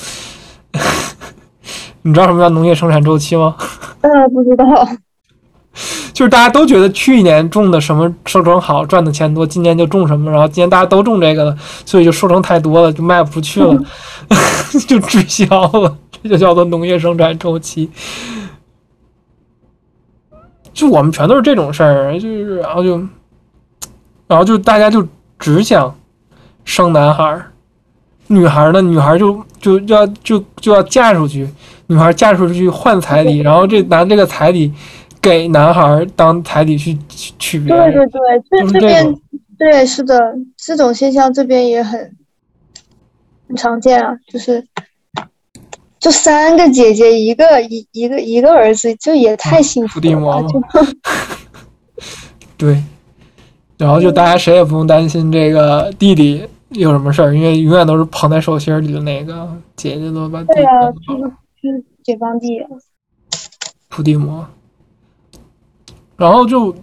[2.01, 3.55] 你知道什么叫农业生产周期吗？
[4.01, 4.65] 呃，不知道，
[6.13, 13.83] 就是大家都觉得去年种的什么收成好，赚的钱多，今年就种什么，然后今年大家都种这个了，所以就收成太多了，就卖不出去了，
[14.87, 17.89] 就滞销了，这就叫做农业生产周期。
[20.73, 22.97] 就我们全都是这种事儿，就是然后就，
[24.27, 25.07] 然后就大家就
[25.37, 25.95] 只想
[26.65, 27.51] 生男孩儿，
[28.27, 31.47] 女孩儿呢，女孩儿就就要就就要嫁出去，
[31.87, 34.71] 女孩儿嫁出去换彩礼，然后这拿这个彩礼
[35.23, 37.93] 给男孩当彩礼去去娶别人。
[37.93, 38.19] 对对对，
[38.49, 39.21] 这这这边种
[39.57, 42.13] 对是的，这种现象这边也很
[43.47, 44.67] 很常见啊，就是
[45.97, 50.45] 就三个姐姐，一个一一个一个儿子，就也太幸福了
[52.57, 52.83] 对，
[53.77, 61.21] 然后就大家谁也不用担心这个弟弟有什么事儿，因为永远都是捧在手心里的那个姐姐都把对啊，就是
[61.61, 62.67] 就是解放地啊，
[63.89, 64.45] 伏地魔。
[66.15, 66.75] 然后就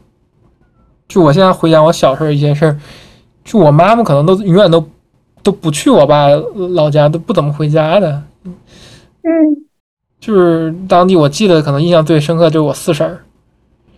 [1.08, 2.78] 就我现在回想我小时候一些事儿，
[3.44, 4.86] 就我妈妈可能都永远都
[5.42, 6.28] 都不去我爸
[6.74, 8.22] 老家，都不怎么回家的。
[8.44, 9.30] 嗯，
[10.18, 13.20] 就是当地我记得可能印象最深刻就是我四婶儿，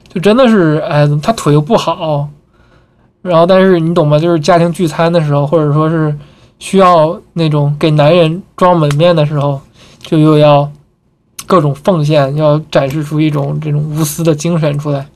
[0.08, 2.28] 就真的是哎，她腿又不好，
[3.22, 4.18] 然后但是你懂吗？
[4.18, 6.14] 就是家庭聚餐的时候，或者说是
[6.58, 9.60] 需要那种给男人装门面的时候，
[10.00, 10.70] 就又要
[11.46, 15.06] 各种奉献，要展示出一种这种无私的精神出来，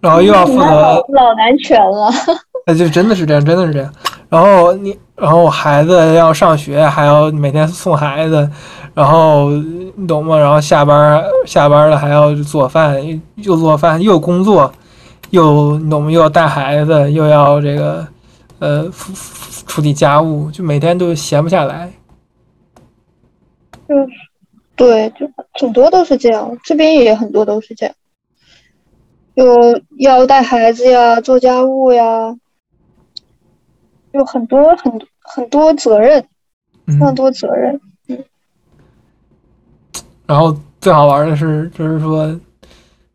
[0.00, 2.10] 然后又要负责老男权了，
[2.66, 3.90] 那就真的是这样，真的是这样。
[4.28, 8.50] 然后你，然后孩子要上学，还要每天送孩子，
[8.92, 10.36] 然后你懂吗？
[10.36, 13.02] 然后下班下班了还要做饭，
[13.36, 14.70] 又做饭又工作，
[15.30, 16.10] 又你懂吗？
[16.10, 18.06] 又要带孩子，又要这个
[18.58, 19.12] 呃处
[19.66, 21.90] 处理家务，就每天都闲不下来。
[24.76, 27.94] 对，就挺多都是这样，这边也很多都是这样，
[29.34, 32.36] 有要带孩子呀，做家务呀，
[34.12, 36.26] 有很多很多很多责任，
[36.86, 37.80] 非常嗯，多责任。
[40.26, 42.34] 然后最好玩的是，就是说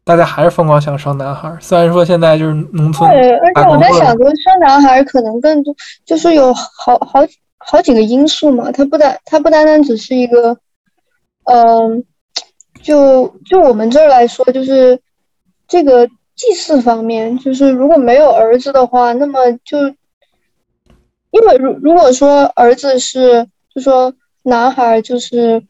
[0.03, 7.19] 大家还是疯狂想生男孩，虽然说现在就是农村对，而且我在想，就是生男孩可能更多，就是有好好
[7.57, 10.57] 好几个因素嘛，它不单它不单单只是一个，
[11.51, 12.03] 嗯、
[12.83, 14.99] 就就我们这儿来说，就是
[15.67, 19.79] 这个祭祀方面，就是如果没有儿子的话，那么就
[21.31, 25.63] 因为如如果说儿子是，就说男孩就是，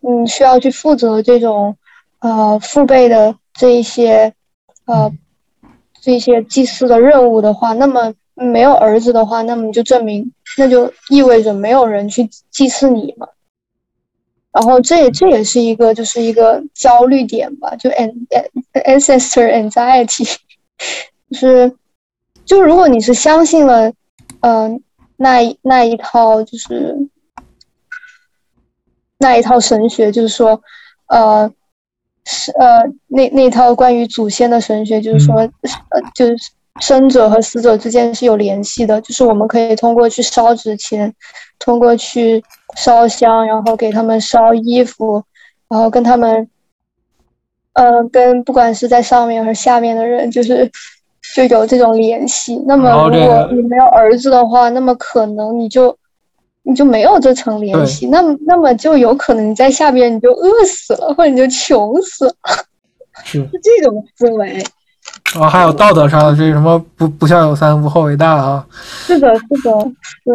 [0.00, 1.76] 嗯，需要去负责这种
[2.20, 4.32] 呃父辈的这一些
[4.86, 5.12] 呃
[6.00, 13.28] 这些祭祀的任务的话，那么没有儿子的话，那么就证明那就意味着没有人去祭祀你嘛。
[14.52, 20.36] 然后这也这也是一个就是一个焦虑点吧，就 an an- ancestor anxiety，
[21.30, 21.76] 就是
[22.44, 23.92] 就如果你是相信了，
[24.40, 24.82] 嗯、
[25.16, 26.96] 那一那一套就是
[29.18, 30.60] 那一套神学，就是说，
[31.06, 31.52] 呃，
[32.24, 36.34] 是呃那那一套关于祖先的神学，就是说，呃，就是
[36.80, 41.12] 生者和死者之间是有联系的，就是我们可以通过去烧纸钱，
[41.58, 42.42] 通过去
[42.76, 45.22] 烧香，然后给他们烧衣服，
[45.68, 46.48] 然后跟他们，
[47.74, 50.70] 呃，跟不管是在上面还是下面的人，就是
[51.34, 52.56] 就有这种联系。
[52.66, 55.94] 那么如果你没有儿子的话，那么可能你就
[56.62, 62.34] 你就没有这层联系，那么那么就有可能你在下边你就饿死了，或者你就穷死了，
[63.24, 64.64] 是 这种思维。
[65.38, 68.66] 啊还有道德上的这什么不不孝有三，无后为大啊。
[68.72, 69.92] 是的，是的，
[70.24, 70.34] 对。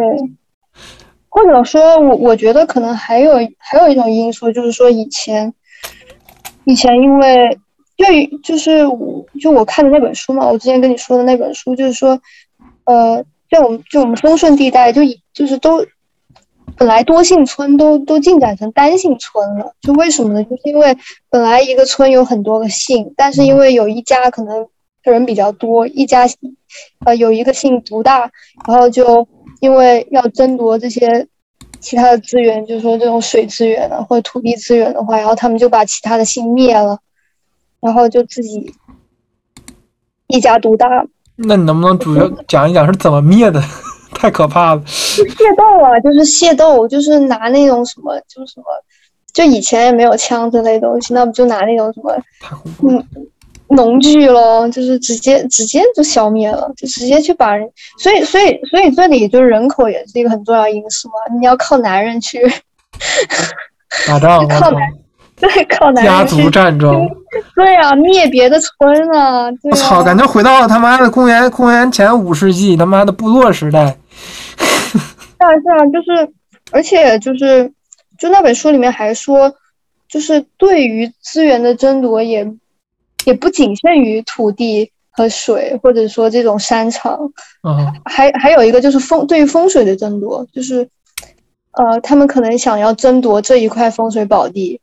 [1.28, 5.52] 或者说我我觉得可能还有还有一种因素，就是说以前
[6.64, 7.58] 以前因为
[7.96, 8.04] 就
[8.42, 12.18] 就是我就我看的那本书嘛，我之前跟你说的那本书，就是说，
[12.84, 15.84] 呃，在我们就我们丰顺地带就以就是都
[16.78, 20.42] 本来多姓村都都进展成单姓村了，就为什么呢？
[20.44, 20.96] 就是因为
[21.28, 24.66] 本来一个村有很多个姓，但是因为有一家可能
[25.12, 26.26] 人比较多，一家
[27.04, 28.30] 呃有一个姓独大，
[28.66, 29.26] 然后就
[29.60, 31.26] 因为要争夺这些
[31.80, 36.98] 其他的资源，就是说这种水资源啊或者土地资源的话，然后他们就把其他的姓灭了，
[37.80, 38.72] 然后就自己
[40.28, 40.88] 一家独大，
[41.36, 43.62] 那你能不能主要 讲一讲是怎么灭的？
[44.12, 44.80] 太可怕了。
[44.80, 48.64] 就械斗啊，就是械斗，就是拿那种什么，就是什么，
[49.34, 52.16] 就以前也没有枪之类的东西，那不就拿那种什么。
[52.88, 53.06] 嗯
[53.68, 62.40] 农具咯，就是直接直接就消灭了，就直接去把人，所以所以所以这里就是人口也是一个很重要因素嘛，你要靠男人去，
[64.06, 64.80] 打仗， 靠男
[65.38, 67.06] 对，靠男人家族，战争，
[67.54, 70.00] 对啊，灭别的村啊，对我操！
[70.00, 73.96] 啊，感觉回到了他妈的公元公元前五世纪，他妈的部落时代。
[74.58, 76.32] 是啊是啊，就是，
[76.70, 77.70] 而且就是，
[78.18, 79.52] 就那本书里面还说，
[80.08, 82.42] 就是对于资源的争夺也
[83.26, 87.12] 也不仅限于土地和水，或者说这种山场，
[87.60, 90.88] 啊，还还有一个就是风对于风水的争夺，就是
[91.72, 94.80] 呃，他们可能想要争夺这一块风水宝地，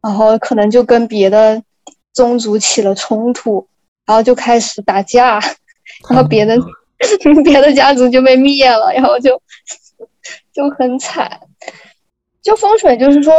[0.00, 1.62] 然后可能就跟别的
[2.12, 3.66] 宗族起了冲突，
[4.06, 5.40] 然后就开始打架，
[6.08, 6.56] 然后别的
[7.44, 9.42] 别的家族就被灭了，然后就
[10.54, 11.40] 就很惨。
[12.42, 13.32] 就风水就是说，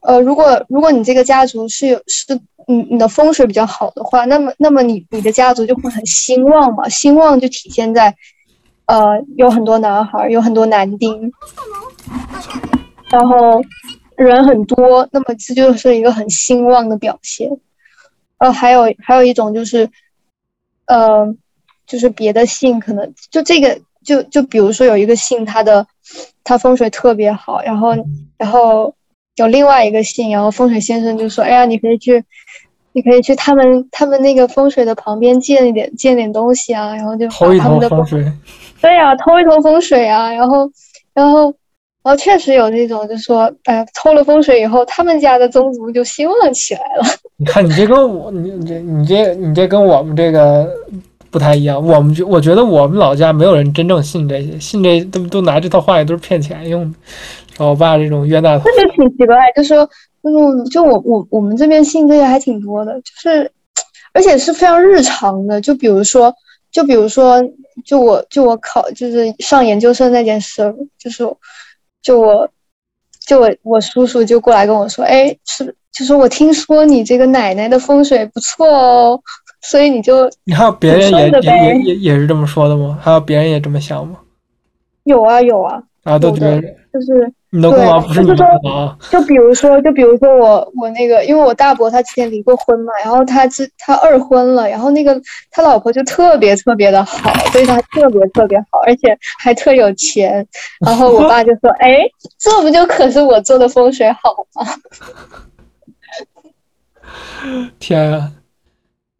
[0.00, 8.14] 呃，如果如果你这个家族是有是你你的风水比较好的话，那么那么你你的家族就会很兴旺嘛，兴旺就体现在
[8.86, 11.32] 呃有很多男孩，有很多男丁，
[13.10, 13.60] 然后
[14.16, 17.50] 人很多，那么这就是一个很兴旺的表现。
[18.38, 19.90] 呃，还有还有一种就是，
[20.86, 21.34] 呃，
[21.86, 25.86] 就是别的姓可能就这个就就比如说有一个姓，他的
[26.44, 27.96] 他风水特别好，然后
[28.36, 28.94] 然后
[29.38, 32.24] 有另外一个姓，然后风水先生就说，哎呀，你可以去。
[32.92, 38.32] 你可以去他们他们那个风水的旁边借一点借点东西啊，然后就偷一头把他们的风水，
[38.80, 40.68] 对呀、偷一偷风水啊，然后，
[41.14, 41.42] 然后，
[42.02, 47.04] 然后确实有那种，就说，哎，偷了风水以后，他们家的宗族就兴旺起来了。
[47.36, 50.68] 你看你这跟我，你你这你这你这跟我们这个
[51.30, 51.76] 不太一样。
[51.86, 56.98] 我们觉我觉得我们老家没有人真正信这些，信这都都拿这套话也都是骗钱用的。
[57.66, 59.88] 我爸这种冤大头，那就挺奇怪，就说，
[60.22, 63.50] 嗯，就我我我们这边信这些还挺多的，就是，
[64.12, 66.34] 而且是非常日常的，就比如说，
[66.70, 67.42] 就比如说，
[67.84, 71.24] 就我就我考就是上研究生那件事，就是，
[72.02, 72.48] 就我，
[73.26, 79.20] 就我我叔叔就过来跟我说，哎，是，就是我听说你这个奶奶的风水不错哦，
[79.62, 82.98] 所以你就 你还有别人也也也也也是这么说的吗？
[83.00, 84.18] 还有别人也这么想吗？
[85.04, 86.60] 有啊有啊，大家都觉得
[86.92, 87.32] 就是。
[87.50, 95.18] 你的不是你的就比如说，就比如说我我那个，因为我大伯他之前离过婚嘛，然后他之他二婚了，然后那个
[95.50, 100.46] 他老婆就特别特别的好，对他特别特别好，而且还特有钱。
[100.84, 102.00] 然后我爸就说：“哎，
[102.38, 104.66] 这不就可是我做的风水好吗
[107.78, 108.30] 天啊！？”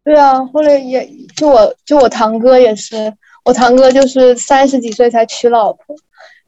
[0.05, 3.11] 对啊，后来也就我就我堂哥也是，
[3.43, 5.95] 我堂哥就是三十几岁才娶老婆，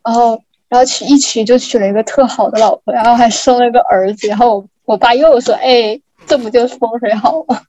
[0.04, 0.40] 然后
[0.72, 7.60] 然后娶一娶就娶了一个特好的老婆，然后还生了个儿子，然后我我爸又说：“哎，这不就是风水好吗？”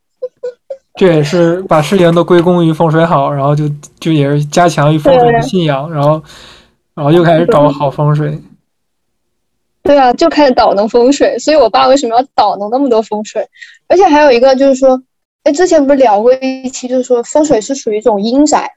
[0.94, 6.22] 这也是把事情都归功于风水好，然后就就也是加强于风水的信仰，然后
[6.94, 8.40] 然后又开始找好风水。
[9.82, 13.44] 对啊，就开始倒弄风水，所以我爸为什么要倒弄那么多风水？
[13.88, 15.02] 而且还有一个就是说，
[15.42, 18.70] 哎，之前不是聊过一期，就是说风水是属于一种阴宅，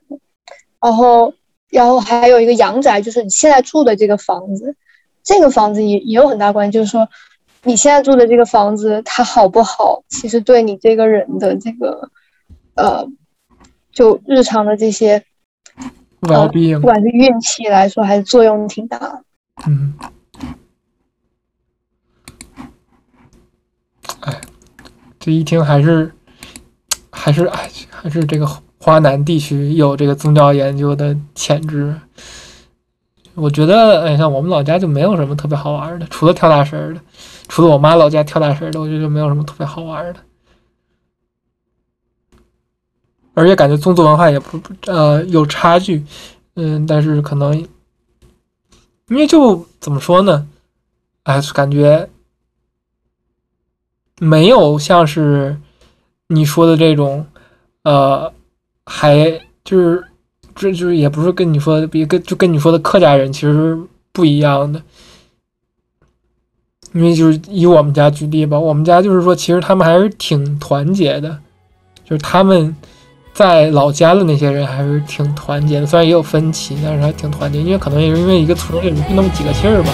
[0.81, 1.31] 然后
[1.75, 4.77] 然后还有一个阳宅，就是你现在住的这个房子，
[5.23, 7.09] 这个房子也也有很大关系，就是说
[7.63, 12.09] 你现在住的这个房子它好不好，其实对你这个人的这个
[12.75, 13.05] 呃，
[13.91, 15.21] 就日常的这些
[16.21, 19.23] 不管是运气来说，还是作用挺大的。
[19.67, 19.93] 嗯，
[24.21, 24.41] 哎，
[25.19, 26.09] 这一听还是
[27.11, 28.47] 还是哎，还是这个
[28.85, 31.99] 华南地区有这个宗教研究的潜质。
[33.33, 37.01] 我觉得，哎，像我们老家就没有什么特别好玩的，除了跳大神的，
[37.47, 40.19] 除了我妈老家跳大神的，我觉得就没有什么特别好玩的。
[43.33, 46.05] 而且感觉宗族文化也不呃有差距，
[46.53, 47.57] 嗯，但是可能
[49.07, 50.47] 因为就怎么说呢，
[51.23, 52.07] 哎，感觉
[54.19, 55.59] 没有像是
[56.27, 57.25] 你说的这种，
[57.81, 58.31] 呃，
[58.85, 60.03] 还就是
[60.55, 63.77] 这就是也不是跟你说的比跟就跟你说的客家人其实
[64.11, 64.81] 不一样的，
[66.93, 71.39] 因为就是以我们家举例吧，我们家就是说其实他们还是挺团结的，
[72.03, 72.75] 就是他们。
[73.35, 77.61] 在老家的那些人还是挺团结的，虽然也有分歧，但是还挺团结。
[77.61, 79.89] 因为可能也是因为一个村里就那么几个姓儿吧。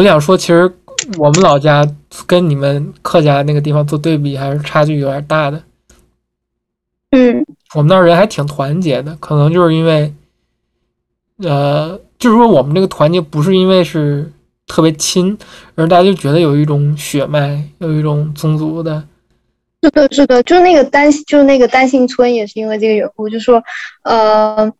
[0.00, 0.72] 我想说，其实
[1.18, 1.86] 我们老家
[2.26, 5.62] 跟你们客家那个地方做对比，还是差距有点大的。
[7.10, 7.44] 嗯，
[7.74, 10.10] 我们那儿人还挺团结的，可能就是因为，
[11.42, 14.32] 呃，就是说我们这个团结不是因为是
[14.66, 15.36] 特别亲，
[15.74, 19.04] 而大家就觉得有一种血脉，有一种宗族的。
[19.82, 23.62] 是的，是的，就是那个单，就是那个单姓村，也是因为这个缘故，就说，
[24.04, 24.72] 呃，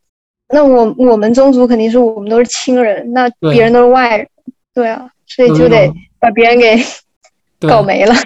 [0.49, 4.27] 那我我们宗族肯定是我们都是亲人，那别人都是外人，
[4.73, 6.77] 对啊，所以就得把别人给
[7.61, 8.15] 搞没了，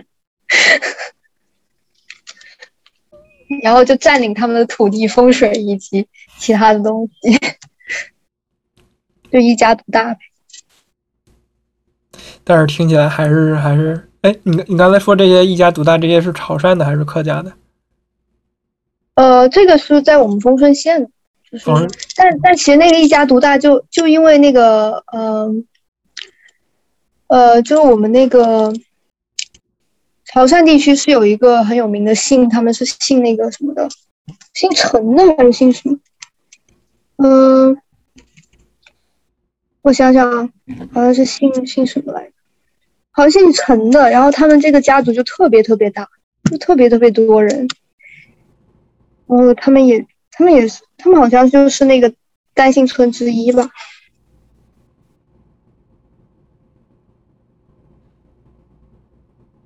[3.63, 6.07] 然后就占领他们的土地、风水以及
[6.39, 7.39] 其他的东西，
[9.33, 10.21] 就一家独大呗。
[12.45, 17.53] 但是听起来还是还是，哎，你你刚才说这些一家独大，这些是潮汕的还是客家的？
[19.15, 21.09] 呃，这个是在我们丰顺县，
[21.51, 25.51] 就是但但其实那个一家独大就就因为那个，呃，
[27.35, 28.73] 呃，就是我们那个
[30.25, 33.89] 潮汕地区是有一个很有名的姓，他们是姓那个什么的，
[34.53, 35.99] 姓陈的还是姓什么？
[37.17, 37.77] 嗯、
[39.83, 40.49] 我想想啊，
[40.93, 42.33] 好像是姓姓什么来着？
[43.11, 46.09] 好像姓陈的，然后他们这个家族就特别特别大，
[46.49, 47.67] 就特别特别多人。
[49.27, 52.15] 然后他们也，他们也是，他们好像就是那个
[52.55, 53.69] 单姓村之一吧。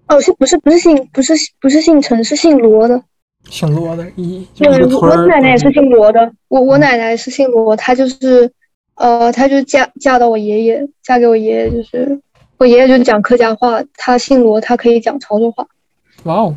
[0.08, 3.02] 哦，是不是不是姓不是不是姓陈，是姓罗的。
[3.50, 5.26] 姓罗的，一就对，我。
[5.26, 6.32] 奶奶也是姓罗的。
[6.48, 8.50] 我我奶奶是姓罗，她就是，
[8.94, 12.20] 呃，她就嫁嫁到我爷爷，嫁给我爷爷，就是
[12.58, 15.66] 我爷爷就讲客家话，她姓罗，她可以讲潮州话。
[16.24, 16.56] 哇哦，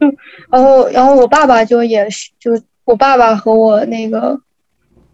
[0.00, 0.16] 嗯
[0.50, 2.50] 然后然后我爸爸就也是就
[2.84, 4.40] 我爸爸和我那个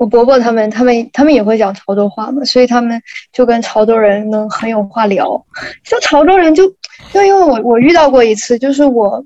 [0.03, 3.01] 我伯伯他们他们他们也会讲潮州话嘛，所以他们
[3.33, 5.41] 就跟潮州人能很有话聊。
[5.85, 6.67] 就潮州人就
[7.13, 9.25] 就因为我我遇到过一次，就是我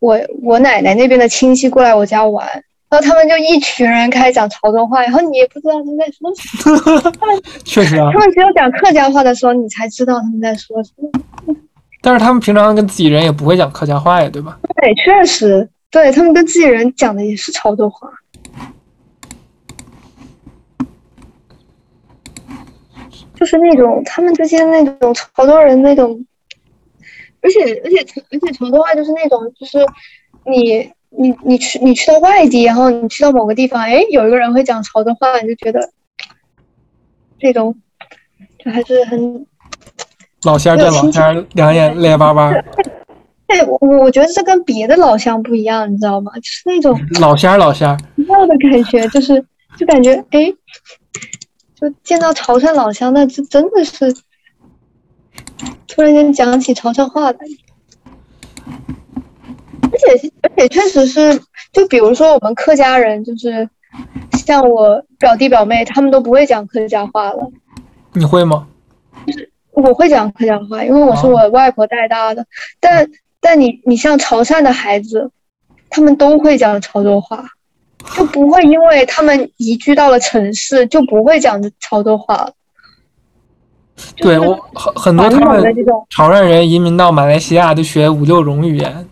[0.00, 2.46] 我我奶奶那边的亲戚过来我家玩。
[2.90, 7.42] 然后他们就一群人开始讲潮州话，然后你也不知道他们在说什么。
[7.64, 11.10] 确实啊他，们只有讲客家话的时候，你才知道他们在说什么。
[12.02, 14.58] 但是他们平常跟自己人也不会讲客家话呀，对吧？
[14.82, 18.06] 对，确实，对他们跟自己人讲的也是潮州话。
[23.44, 26.24] 就是那种他们之间那种潮州人那种，
[27.42, 27.98] 而且而且
[28.32, 29.84] 而且潮州话就是那种就是
[30.46, 35.90] 你你你去你去到外地，然后你去到某个地方，哎，有一个人会讲潮州话，你就觉得
[37.38, 37.76] 这种
[38.58, 39.46] 就还是很
[40.44, 42.50] 老乡见老乡，两眼泪巴巴。
[43.48, 46.32] 哎，我我觉得这跟别的老乡不一样，你知道吗？
[46.36, 49.44] 就是那种老乡老乡，一样的感觉，就是
[49.76, 50.50] 就感觉哎，
[51.74, 54.14] 就见到潮汕老乡，那就真的是
[55.88, 57.38] 突然间讲起潮汕话来，
[59.82, 61.40] 而且而且确实是，
[61.72, 63.68] 就比如说我们客家人，就是
[64.32, 67.50] 像我表弟表妹，他们都不会讲客家话了。
[68.12, 68.66] 你会吗？
[69.72, 72.46] 我会讲客家话，因为我是我外婆带大的。
[72.78, 73.10] 但
[73.40, 75.30] 但你你像潮汕的孩子，
[75.90, 77.44] 他们都会讲潮州话，
[78.16, 82.52] 就不会因为他们移居到了城市就不会讲潮州话了。
[84.16, 85.62] 对我很很多他们
[86.10, 89.08] 潮汕人移民到马来西亚都学五六种语言，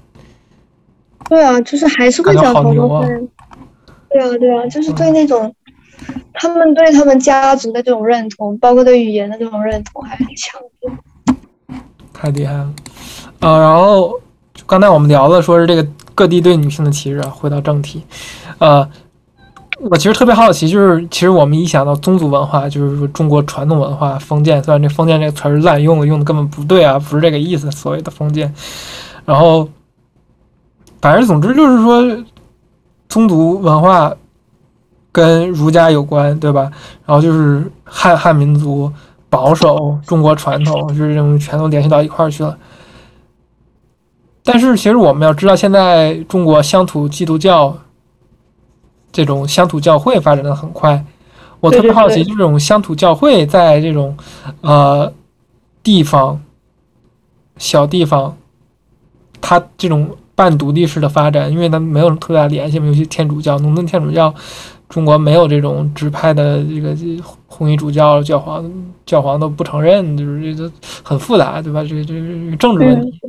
[1.29, 3.07] 对啊，就是还是会讲潮州话。
[4.11, 5.55] 对啊，对啊，就是对那种。
[6.35, 10.91] 他们对他们家族的这种认同，包括对语言的这种认同，还很强烈。
[12.13, 12.75] 太厉害了。
[13.39, 14.21] 呃，然后
[14.67, 15.87] 刚才我们聊的，说是这个
[16.23, 17.29] 各地对女性的歧视啊。
[17.29, 18.01] 回到正题，
[18.59, 18.89] 呃，
[19.81, 28.55] 我其实特别好奇，就是其实我们一想到宗族文化，就是说中国传统文化封建，虽然这封建这个词儿滥用了，用的根本不对啊，不是这个意思，所谓的封建。
[29.25, 29.69] 然后，
[31.01, 32.25] 反正总之就是说，
[33.09, 34.15] 宗族文化
[35.11, 36.71] 跟儒家有关，对吧？
[37.05, 38.93] 然后就是汉汉民族
[39.29, 42.57] 保守中国传统，就是这种全都联系到一块儿去了。
[44.45, 47.77] 但是其实我们要知道，现在中国乡土基督教
[49.13, 51.05] 这种乡土教会发展的很快。
[51.61, 54.17] 我特别好奇，对这种乡土教会在这种
[54.63, 55.13] 呃
[55.81, 56.43] 地方
[57.57, 58.37] 小地方，
[59.41, 64.35] 它这种半独立式的发展，因为它没有特别大联系嘛，尤其天主教、农村天主教，
[64.89, 66.97] 中国没有这种指派的这个
[67.55, 68.73] 红衣主教、教皇、
[69.05, 70.75] 教皇都不承认，就是这都
[71.05, 71.85] 很复杂，对吧？
[71.85, 73.21] 这个这个这政治问题，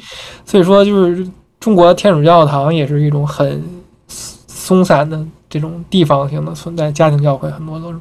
[0.45, 1.27] 所以说就是
[1.59, 3.61] 中国天主教堂也是一种很
[4.07, 7.99] 松散的这种地方性的存在，家庭教会很多都是。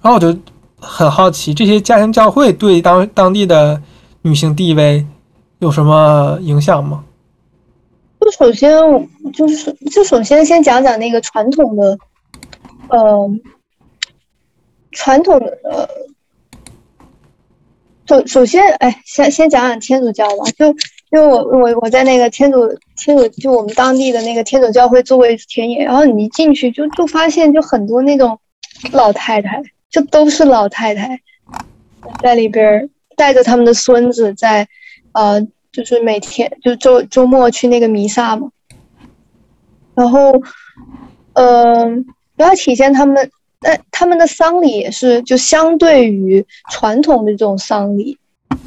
[0.00, 0.36] 然后我就
[0.80, 3.80] 很好奇，这些家庭教会对当当地的
[4.22, 5.06] 女性地位
[5.60, 7.04] 有什么影响吗？
[8.20, 8.72] 就首先
[9.32, 11.98] 就是就首先先讲讲那个传统的，
[12.88, 13.30] 呃，
[14.92, 15.88] 传统的呃，
[18.06, 20.66] 首首先哎，先先讲讲天主教吧，就
[21.10, 22.58] 因为我我我在那个天主
[22.96, 28.38] 天主就我们当地的那个天主教会做过一次田野，然后你一进去就就发现就很多那种
[28.92, 31.20] 老太太，就都是老太太
[32.22, 34.68] 在里边带着他们的孙子在
[35.12, 35.46] 呃。
[35.72, 38.50] 就是每天就周周末去那个弥撒嘛，
[39.94, 40.32] 然后，
[41.32, 42.04] 嗯、
[42.36, 43.30] 然后体现他们，
[43.62, 48.18] 呃，他们的丧礼也是就相对于传统的这种丧礼，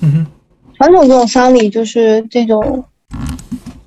[0.01, 0.27] 嗯哼，
[0.75, 2.83] 传统这种丧礼就是这种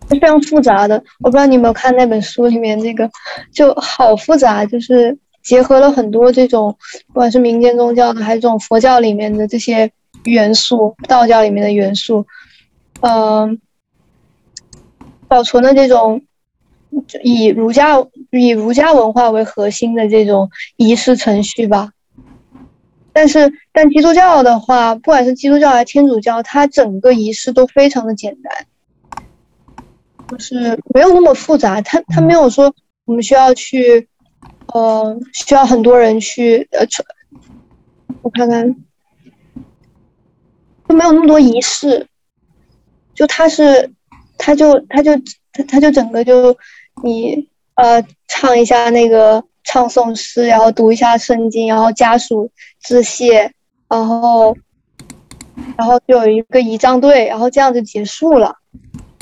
[0.08, 1.02] 非常复杂的。
[1.20, 3.10] 我不知道你有没有看那本书里面这个，
[3.52, 6.76] 就好复杂，就是结合了很多这种
[7.08, 9.90] 不管是民间宗教的还是这种佛教里面的这些
[10.24, 12.26] 元素，道教里面的元素。
[13.00, 13.60] 嗯，
[15.28, 16.20] 保存的这种
[17.06, 17.96] 就以儒家
[18.30, 21.90] 以儒家文化为核心的这种仪式程序吧。
[23.12, 29.26] 但是，但基督教的话，不管是基督教还是天主教，它整个仪式都非常的简单，
[30.28, 31.80] 就是没有那么复杂。
[31.80, 32.72] 它它没有说
[33.06, 34.06] 我们需要去，
[34.72, 36.86] 呃，需要很多人去呃，
[38.22, 38.72] 我看看，
[40.88, 42.06] 就没有那么多仪式。
[43.14, 43.90] 就他是，
[44.36, 45.16] 他就他就
[45.52, 46.56] 他他就整个就
[47.02, 52.48] 你呃唱一下那个唱诵诗，然后读一下圣经，然后家属
[52.82, 53.50] 致谢，
[53.88, 54.56] 然后
[55.76, 58.54] 然后就有一个仪仗队，然后这样就结束了，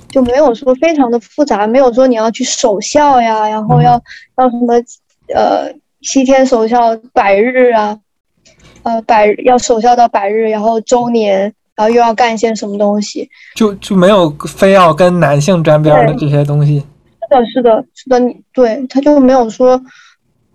[0.09, 3.93] 就没有说非常的复杂，没有说你要去守孝呀，然后要
[4.37, 4.75] 要什么
[5.35, 7.99] 呃七天守孝百日啊，
[8.83, 11.41] 呃百要守孝到百日，然后周年，
[11.75, 13.29] 然后又要干一些什么东西。
[13.55, 16.85] 就就没有非要跟男性沾边儿的这些东西。
[17.29, 19.83] 是的，是的，是的，你对他就没有说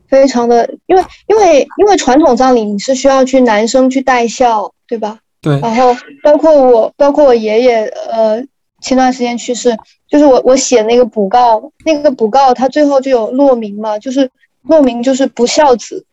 [0.08, 5.20] 非常的，因为因为因为传统葬礼你是需要去男生去带孝，对吧？
[5.42, 8.44] 对，然后包括我，包括我爷爷，呃，
[8.82, 9.76] 前段时间去世，
[10.08, 14.30] 就是我我写那个补告，那个补告他最后就有落名嘛，就是
[14.64, 16.06] 落名就是不孝子，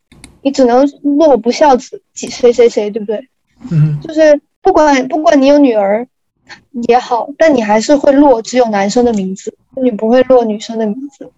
[0.42, 3.28] 你只能落不孝子几谁谁谁，对不对？
[3.70, 6.06] 嗯，就是不管不管你有女儿
[6.88, 11.30] 也好，但你还是会落只有男生的名字，你不会落女生的名字。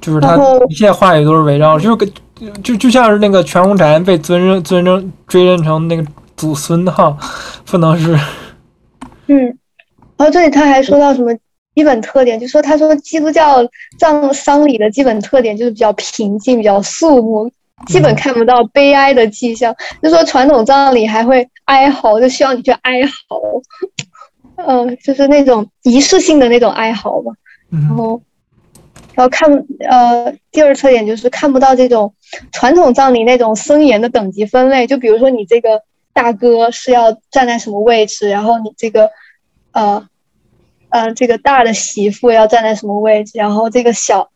[0.00, 0.36] 就是他
[0.68, 2.12] 一切话语都是围绕，就是跟
[2.62, 6.04] 就就像是那个全红婵被尊认尊认追认成那个
[6.36, 7.16] 祖孙哈，
[7.64, 8.12] 不能是
[9.28, 9.38] 嗯，
[10.16, 11.34] 然后这里他还说到什么
[11.74, 13.66] 基本特点，就说他说基督教
[13.98, 17.50] 葬丧礼的基本特点就是比较平静、比较肃穆，
[17.86, 19.74] 基本看不到悲哀的迹象。
[20.02, 23.40] 就说传统葬礼还会哀嚎，就需要你去哀嚎，
[24.56, 27.32] 嗯、就是那种仪式性的那种哀嚎嘛。
[27.70, 28.22] 然嗯后，
[29.14, 29.50] 然后看
[29.88, 32.14] 呃，第二特点就是看不到这种
[32.52, 34.86] 传统葬礼那种森严的等级分类。
[34.86, 35.82] 就比如说你这个
[36.12, 39.10] 大哥是要站在什么位置，然后你这个
[39.72, 40.06] 呃
[40.90, 44.30] 呃这个大的媳妇要站在什么位置，然后这个小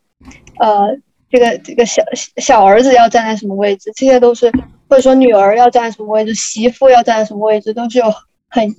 [0.58, 0.96] 呃
[1.30, 2.02] 这个这个小
[2.36, 4.50] 小儿子要站在什么位置，这些都是
[4.88, 8.06] 或者说女儿要站在什么位置，媳妇要站在什么位置，都是有
[8.48, 8.74] 很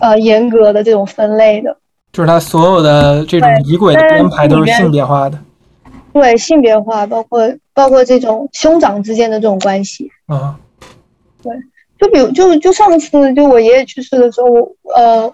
[0.00, 1.76] 呃严格的这种分类的。
[2.12, 5.38] 就是他所有的这种仪轨的编排都是性别化的。
[6.12, 10.58] 对性别化，包括包括这种兄长之间的这种关系，啊，
[11.40, 11.52] 对
[12.00, 15.32] 就比如就就上次就我爷爷去世的时候，我呃，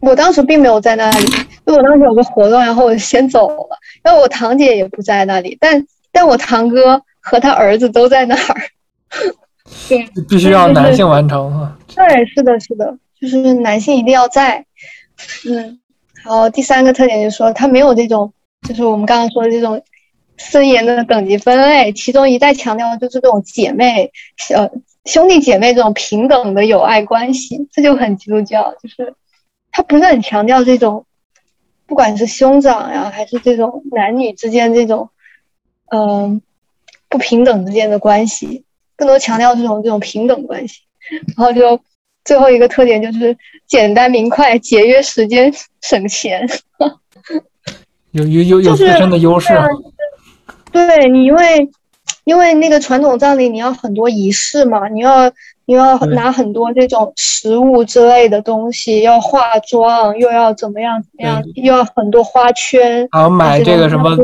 [0.00, 1.26] 我当时并没有在那里，
[1.64, 5.86] 就我当时有个活动，然后我就先走了，然后我堂姐也不在那里，但
[6.16, 8.56] 但我堂哥和他儿子都在那儿。
[9.86, 11.76] 对必须要男性完成啊。
[11.94, 14.64] 对，是的，是的，就是男性一定要在。
[15.46, 15.78] 嗯，
[16.24, 18.32] 然后第三个特点就是说，他没有这种，
[18.66, 19.82] 就是我们刚刚说的这种
[20.38, 24.10] 森严的等级分类，其中一再强调就是这种姐妹、
[24.54, 24.70] 呃
[25.04, 29.14] 兄弟姐妹这种平等的友爱关系，这就很基督教，就是
[29.70, 31.04] 他不是很强调这种，
[31.86, 35.10] 不管是兄长呀，还是这种男女之间这种，
[35.90, 36.40] 嗯、
[37.08, 38.64] 不平等之间的关系，
[38.96, 40.80] 更多强调这种这种平等关系。
[41.36, 41.80] 然后就
[42.24, 46.48] 最后一个特点就是简单明快、节约时间、省钱。
[48.12, 49.52] 有有有有自身的优势
[50.72, 51.68] 对你，因为
[52.24, 55.30] 因为那个传统葬礼，你要很多仪式嘛，你要
[55.66, 63.06] 你要拿很多这种食物之类的东西，要化妆，又要怎么样怎么样，又要很多花圈。
[63.12, 64.16] 还要买这个什么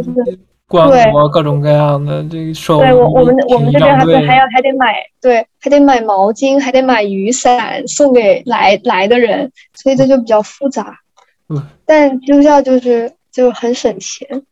[0.73, 11.01] 对，各种各样的这个寿对我我们我们这边还对还要还得买，对，还得买毛巾，还得买雨伞送给来来的人，所以这就比较复杂。
[11.49, 14.45] 嗯，但基督教就是就很省钱，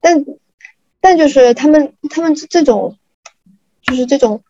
[0.00, 0.24] 但
[1.00, 2.96] 但就是他们他们这种
[3.82, 4.42] 就是这种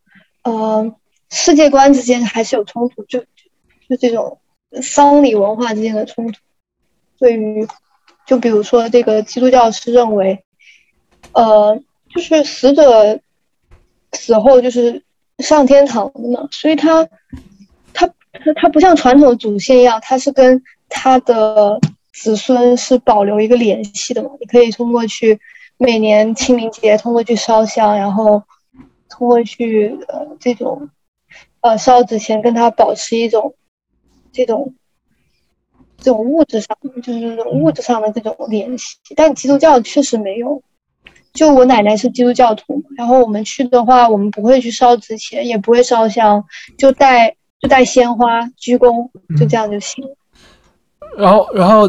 [0.43, 0.91] 呃
[1.31, 3.27] 世界观之间还是有冲突，就就
[3.89, 4.39] 就这种
[4.81, 6.39] 丧礼文化之间的冲突。
[7.19, 7.69] 对于
[8.27, 10.43] 就比如说这个基督教是认为。
[11.37, 13.21] 呃，就是死者
[14.13, 15.03] 死后就是
[15.41, 17.07] 上天堂的嘛，所以他
[17.93, 21.79] 他他他不像传统的祖先一样，他是跟他的
[22.15, 24.31] 子孙是保留一个联系的嘛。
[24.41, 25.39] 你可以通过去
[25.77, 28.43] 每年清明节通过去烧香，然后
[29.11, 30.89] 通过去呃这种
[31.61, 33.55] 呃烧纸钱跟他保持一种
[34.33, 34.75] 这种
[35.99, 40.63] 这种物质上就是物质上的这种联系，但基督教确实没有。
[41.37, 46.43] 就我奶奶是基督教徒，然后我们去的话，我们不会去烧纸钱，也不会烧香，
[46.77, 49.09] 就带就带鲜花鞠躬，
[49.39, 50.11] 就这样就行了。
[51.17, 51.89] 然后然后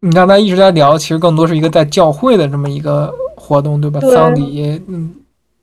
[0.00, 4.00] 你刚才一直在聊，其实更多是一个在教会的这么一个活动，对吧？
[4.00, 5.14] 对丧礼，嗯，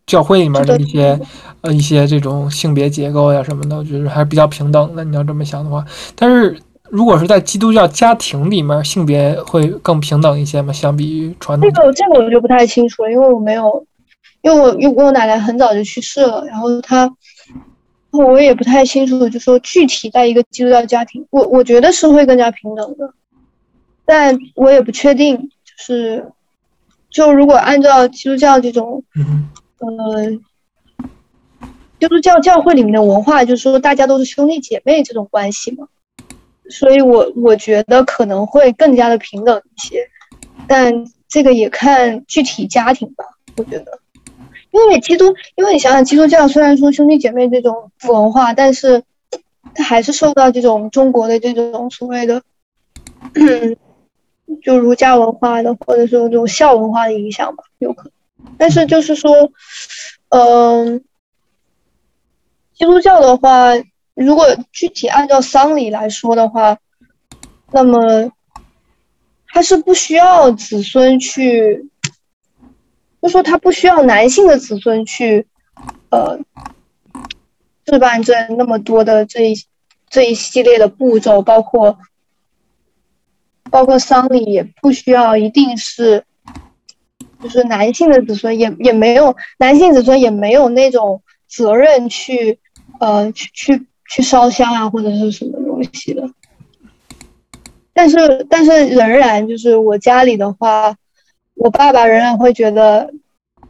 [0.06, 1.20] 教会里面的一些
[1.62, 5.04] 呃一些这种性别结构呀什么的，我觉得还是比较平等的。
[5.04, 5.84] 你要这么想的话，
[6.16, 6.58] 但是
[6.90, 10.72] 如果是在基督教家庭里面，性别会更平等一些吗？
[10.72, 13.86] 相比于传统这个这个我就不太清楚了，因为我没有，
[14.42, 17.14] 因为我因为我奶奶很早就去世了，然后她，
[18.12, 23.14] 我也不太清楚，就说具体在一个基督教家庭，我我觉得是会更加平等的，
[24.06, 26.32] 但我也不确定，就是
[27.10, 29.50] 就如果按照基督教这种嗯
[29.80, 30.32] 呃，
[32.00, 35.88] 基督教教会里面的文化，就是说大家都是兄弟姐妹这种关系嘛。
[36.70, 40.10] 所以我我觉得可能会更加的平等一些，
[40.68, 40.94] 但
[41.28, 43.26] 这个也看具体家庭吧，
[43.58, 44.00] 我觉得。
[44.72, 49.02] 因为基督，因为你想想，基督教虽然说兄弟姐妹这种文化，但是
[49.74, 52.44] 它还是受到这种中国的这种所谓的，
[54.62, 58.12] 就儒家文化的，或者说这种孝文化的影响吧，有可能。
[58.58, 59.52] 但是就是说，
[60.30, 61.02] 嗯、
[62.76, 63.72] 基督教的话，
[64.18, 66.78] 如果具体按照丧礼来说的话，
[67.72, 68.32] 那么
[69.48, 71.88] 他是不需要子孙去，
[73.22, 75.46] 就说他不需要男性的子孙去，
[76.10, 76.40] 呃，
[77.86, 79.56] 置办这那么多的这一
[80.10, 82.00] 这一系列的步骤，包括
[83.70, 86.24] 包括丧礼也不需要一定是，
[87.44, 92.60] 就是男性的子孙也也没有男性子孙也没有那种责任去
[93.00, 96.30] 呃去去去烧香啊或者是什么东西的。
[97.94, 100.96] 但是但是仍然就是我家里的话，
[101.56, 103.12] 我爸爸仍然会觉得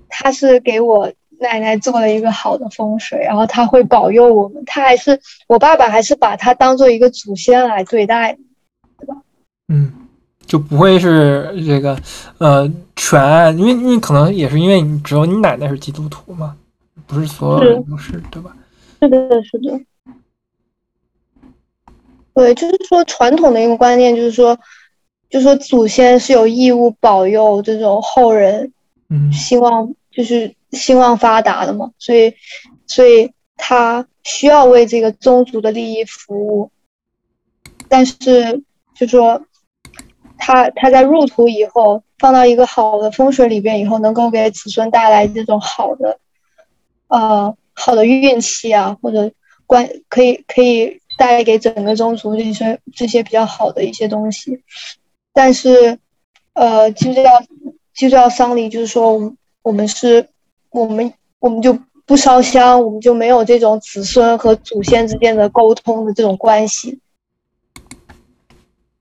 [0.10, 4.64] 他是给我奶奶做了一个好的风水，然后他会保佑我们。
[4.66, 8.38] 他还是我爸爸还是把他当做一个祖先来对待
[9.00, 9.16] 对吧。
[9.70, 9.94] 嗯，
[10.46, 11.98] 就不会是这个
[12.40, 16.58] 呃全按，因为因为可能也是因为你只有你奶奶是基督徒嘛，
[17.06, 18.54] 不是所有人都是，对吧？
[19.00, 19.80] 是的，是的。
[22.38, 24.56] 对，就是说传统的一个观念，就是说，
[25.28, 28.72] 就是说祖先是有义务保佑这种后人
[29.10, 29.34] 嗯。
[29.34, 32.32] 兴旺，就是兴旺发达的嘛，所以，
[32.86, 36.70] 所以他需要为这个宗族的利益服务，
[37.90, 38.62] 但是
[38.96, 39.42] 就说
[40.38, 46.20] 他他在入土以后，放到一个好的风水里边以后，能够给子孙带来这种好的，
[47.08, 49.32] 呃，好的运气啊，或者
[49.66, 54.62] 关可以可以带给整个宗族这些这些比较好的一些东西，
[55.34, 55.98] 但是，
[56.54, 57.24] 呃，基督教
[57.94, 59.34] 基督教丧礼就是说，
[59.64, 60.30] 我们是，
[60.70, 67.00] 我们我们就不烧香，我们就没有这种子孙和祖先之间的沟通的这种关系。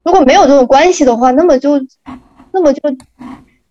[0.02, 1.78] 如果没有这种关系的话，那么就，
[2.52, 2.80] 那么就，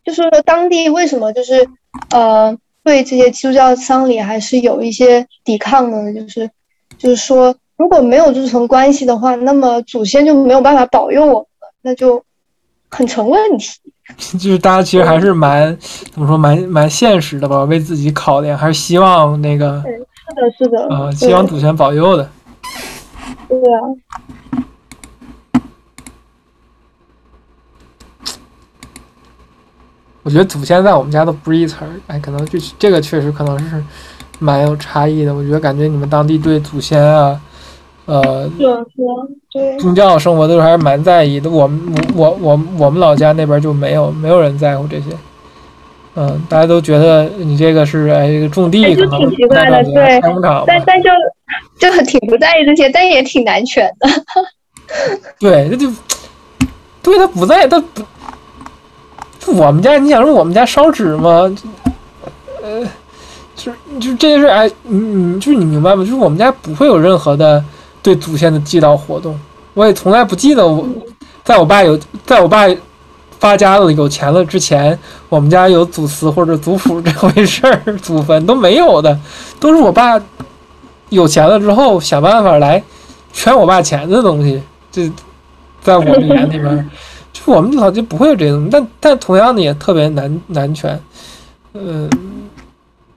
[0.04, 1.68] 就是说当地为什么就是
[2.12, 6.14] 呃对这些基督教丧礼还是有一些抵抗呢？
[6.14, 6.52] 就是
[6.98, 12.24] 就是说，如果没有这层关系的话，那么祖先就没有办法保佑我们了，那就
[12.90, 13.80] 很成问题。
[14.38, 15.76] 就是大家其实还是蛮
[16.14, 22.30] 怎么说蛮蛮现实的吧，为自己考量，还是希望那个是的，是的，呃希望祖先保佑的。
[23.50, 23.82] 对啊，
[30.24, 33.84] 我觉得祖先在我们家都不是一词儿，哎，可能这这个确实可能是
[34.40, 35.34] 蛮有差异的。
[35.34, 37.40] 我觉得感觉你们当地对祖先啊，
[38.06, 38.50] 呃，
[39.80, 41.50] 宗教生活都还是蛮在意的。
[41.50, 45.06] 我们我我我我们老家那边就没有没有人在乎这些，
[46.16, 50.20] 嗯，大家都觉得你这个是哎这个种地可能挺奇怪的对
[50.68, 51.10] 但但就
[51.80, 54.08] 就挺不在意这些，但也挺难选的。
[55.40, 55.92] 对，那就
[57.02, 58.04] 对他不在他不。
[59.40, 61.52] 就我们家，你想说我们家烧纸吗？
[62.64, 62.82] 呃，
[63.56, 66.04] 就是就是这件事，哎，嗯嗯，就是你明白吗？
[66.04, 67.64] 就是我们家不会有任何的
[68.06, 69.36] 对祖先的祭悼活动，
[69.74, 70.88] 我也从来不记得我，
[71.44, 72.68] 在我爸有，在我爸
[73.40, 79.20] 发家了有钱了之前，我们家有祖祠或者祖谱这回事儿，祖坟都没有的，
[79.60, 80.22] 都是我爸
[81.10, 82.84] 有钱了之后想办法来
[83.34, 84.62] 圈我爸钱的东西，
[84.92, 85.12] 这
[85.82, 86.90] 在我们眼里边。
[87.34, 90.98] 就我们老就不会有这种，但但同样的也特别难难圈，
[91.74, 92.08] 嗯，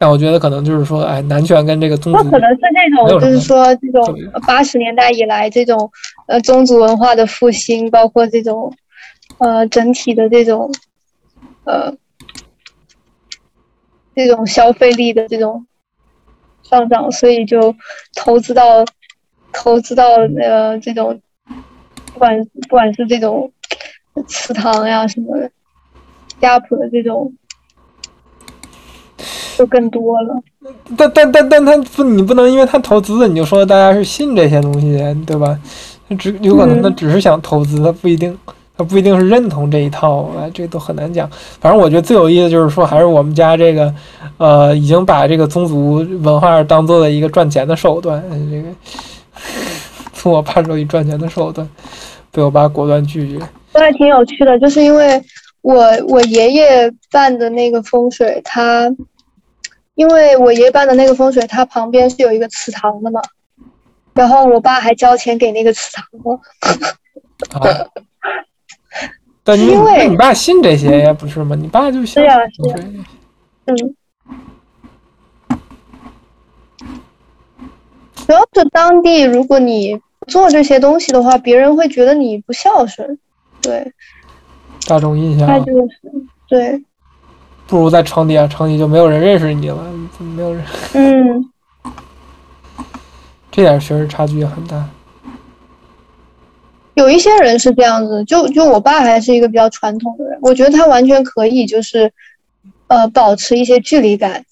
[0.01, 4.16] 但我觉得可能就是说，哎，男权跟这个宗族那可能是这种，就是说这种
[4.47, 5.91] 八十年代以来这种
[6.27, 8.73] 呃宗族文化的复兴，包括这种
[9.39, 10.73] 呃整体的这种
[11.65, 11.93] 呃
[14.15, 15.66] 这种消费力的这种
[16.62, 17.75] 上涨，所以就
[18.15, 18.85] 投资到
[19.53, 20.11] 投资到
[20.41, 21.20] 呃这种
[22.12, 23.53] 不管不管是这种
[24.29, 25.51] 祠堂呀什么的
[26.41, 27.35] 家谱的这种
[29.59, 30.40] 就更多了。
[30.97, 35.59] 但但但但他不，你不能因为他投资，你就说大家是信这些东西，对吧？
[36.09, 38.39] 他只有可能他嗯只是想投资，他不一定，
[38.76, 41.28] 他不一定是认同这一套，哎，这都很难讲。
[41.60, 43.93] 反正我觉得最有意思就是说，还是我们家这个，
[44.36, 48.68] 呃，已经把这个宗族文化当做了一个赚钱的手段，哎这个
[50.12, 51.68] 从我爸手里赚钱的手段，
[52.30, 53.44] 被我爸果断拒绝。
[53.74, 55.22] 我还挺有趣的，就是因为
[55.60, 58.90] 我我爷爷办的那个风水，他
[59.99, 63.20] 因为我爷爷办的那个风水，它旁边是有一个祠堂的嘛，
[64.15, 66.41] 然后我爸还交钱给那个祠堂了。
[67.59, 67.66] 啊。
[69.43, 71.57] 但你因为你爸信这些呀，不是吗？
[71.57, 72.75] 你爸就信是呀这些
[73.66, 73.77] 嗯，
[78.15, 83.19] 主要是当地，如果你不做这些东西的话，别人会觉得你不孝顺。
[83.61, 83.93] 对，
[84.87, 86.01] 大众印象他就是
[86.47, 86.85] 对，
[87.69, 89.77] 不如在城里啊，城里就没有人认识你了，
[90.19, 90.65] 没有人，
[90.95, 91.53] 嗯，
[93.51, 94.89] 这点确实差距也很大。
[96.95, 102.11] 有一些人是这样子，就就我爸还是一个比较传统的人，我觉得他完全可以就是，
[102.86, 104.45] 呃，保持一些距离感，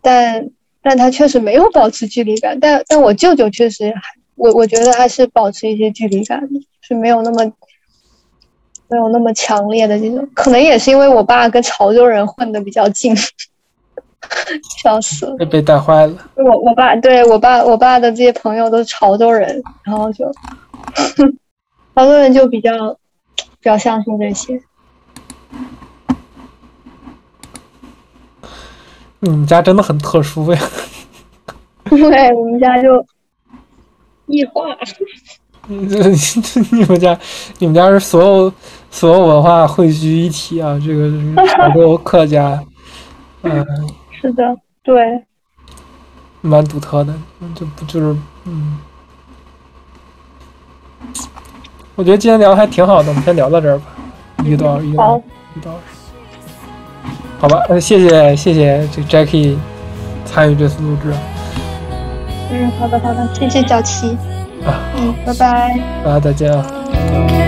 [0.00, 0.48] 但
[0.82, 4.00] 但他确实没有保持距离感，但但我舅舅确实还，
[4.36, 7.52] 我我觉得还是保持一些距离感的，是没有那么
[8.88, 13.14] 没有那么强烈的这种，可能也是因为我爸跟潮州人混的比较近，
[14.82, 15.36] 笑死了。
[15.36, 16.16] 被被带坏了。
[16.36, 20.24] 我我爸对我爸我爸的这些朋友都是潮州人，然后就
[21.94, 22.72] 潮州人就比较
[23.38, 24.60] 比较相信这些。
[29.20, 30.60] 你们家真的很特殊呀！
[31.90, 33.04] 对我们家就
[34.26, 34.78] 异化，
[35.66, 35.98] 你这
[36.70, 37.18] 你们家
[37.58, 38.52] 你们家是所有
[38.90, 40.78] 所有文化汇聚一体啊！
[40.84, 42.60] 这个这个潮州客家，
[43.42, 43.64] 嗯、
[44.10, 45.22] 是的，对，
[46.40, 47.12] 蛮独特的，
[47.54, 48.78] 就不就是嗯。
[51.94, 53.84] 我觉得今天聊得还挺好的，我们先聊到这儿吧，
[54.44, 55.78] 一个多小时，一个多小好时。
[57.40, 59.56] 好吧，呃，谢谢谢谢这个 Jackie
[60.24, 61.12] 参与这次录制
[62.50, 64.16] 嗯，好的好的，谢谢小七，
[64.64, 65.78] 啊，嗯，拜拜。
[66.04, 67.47] 大家再见啊。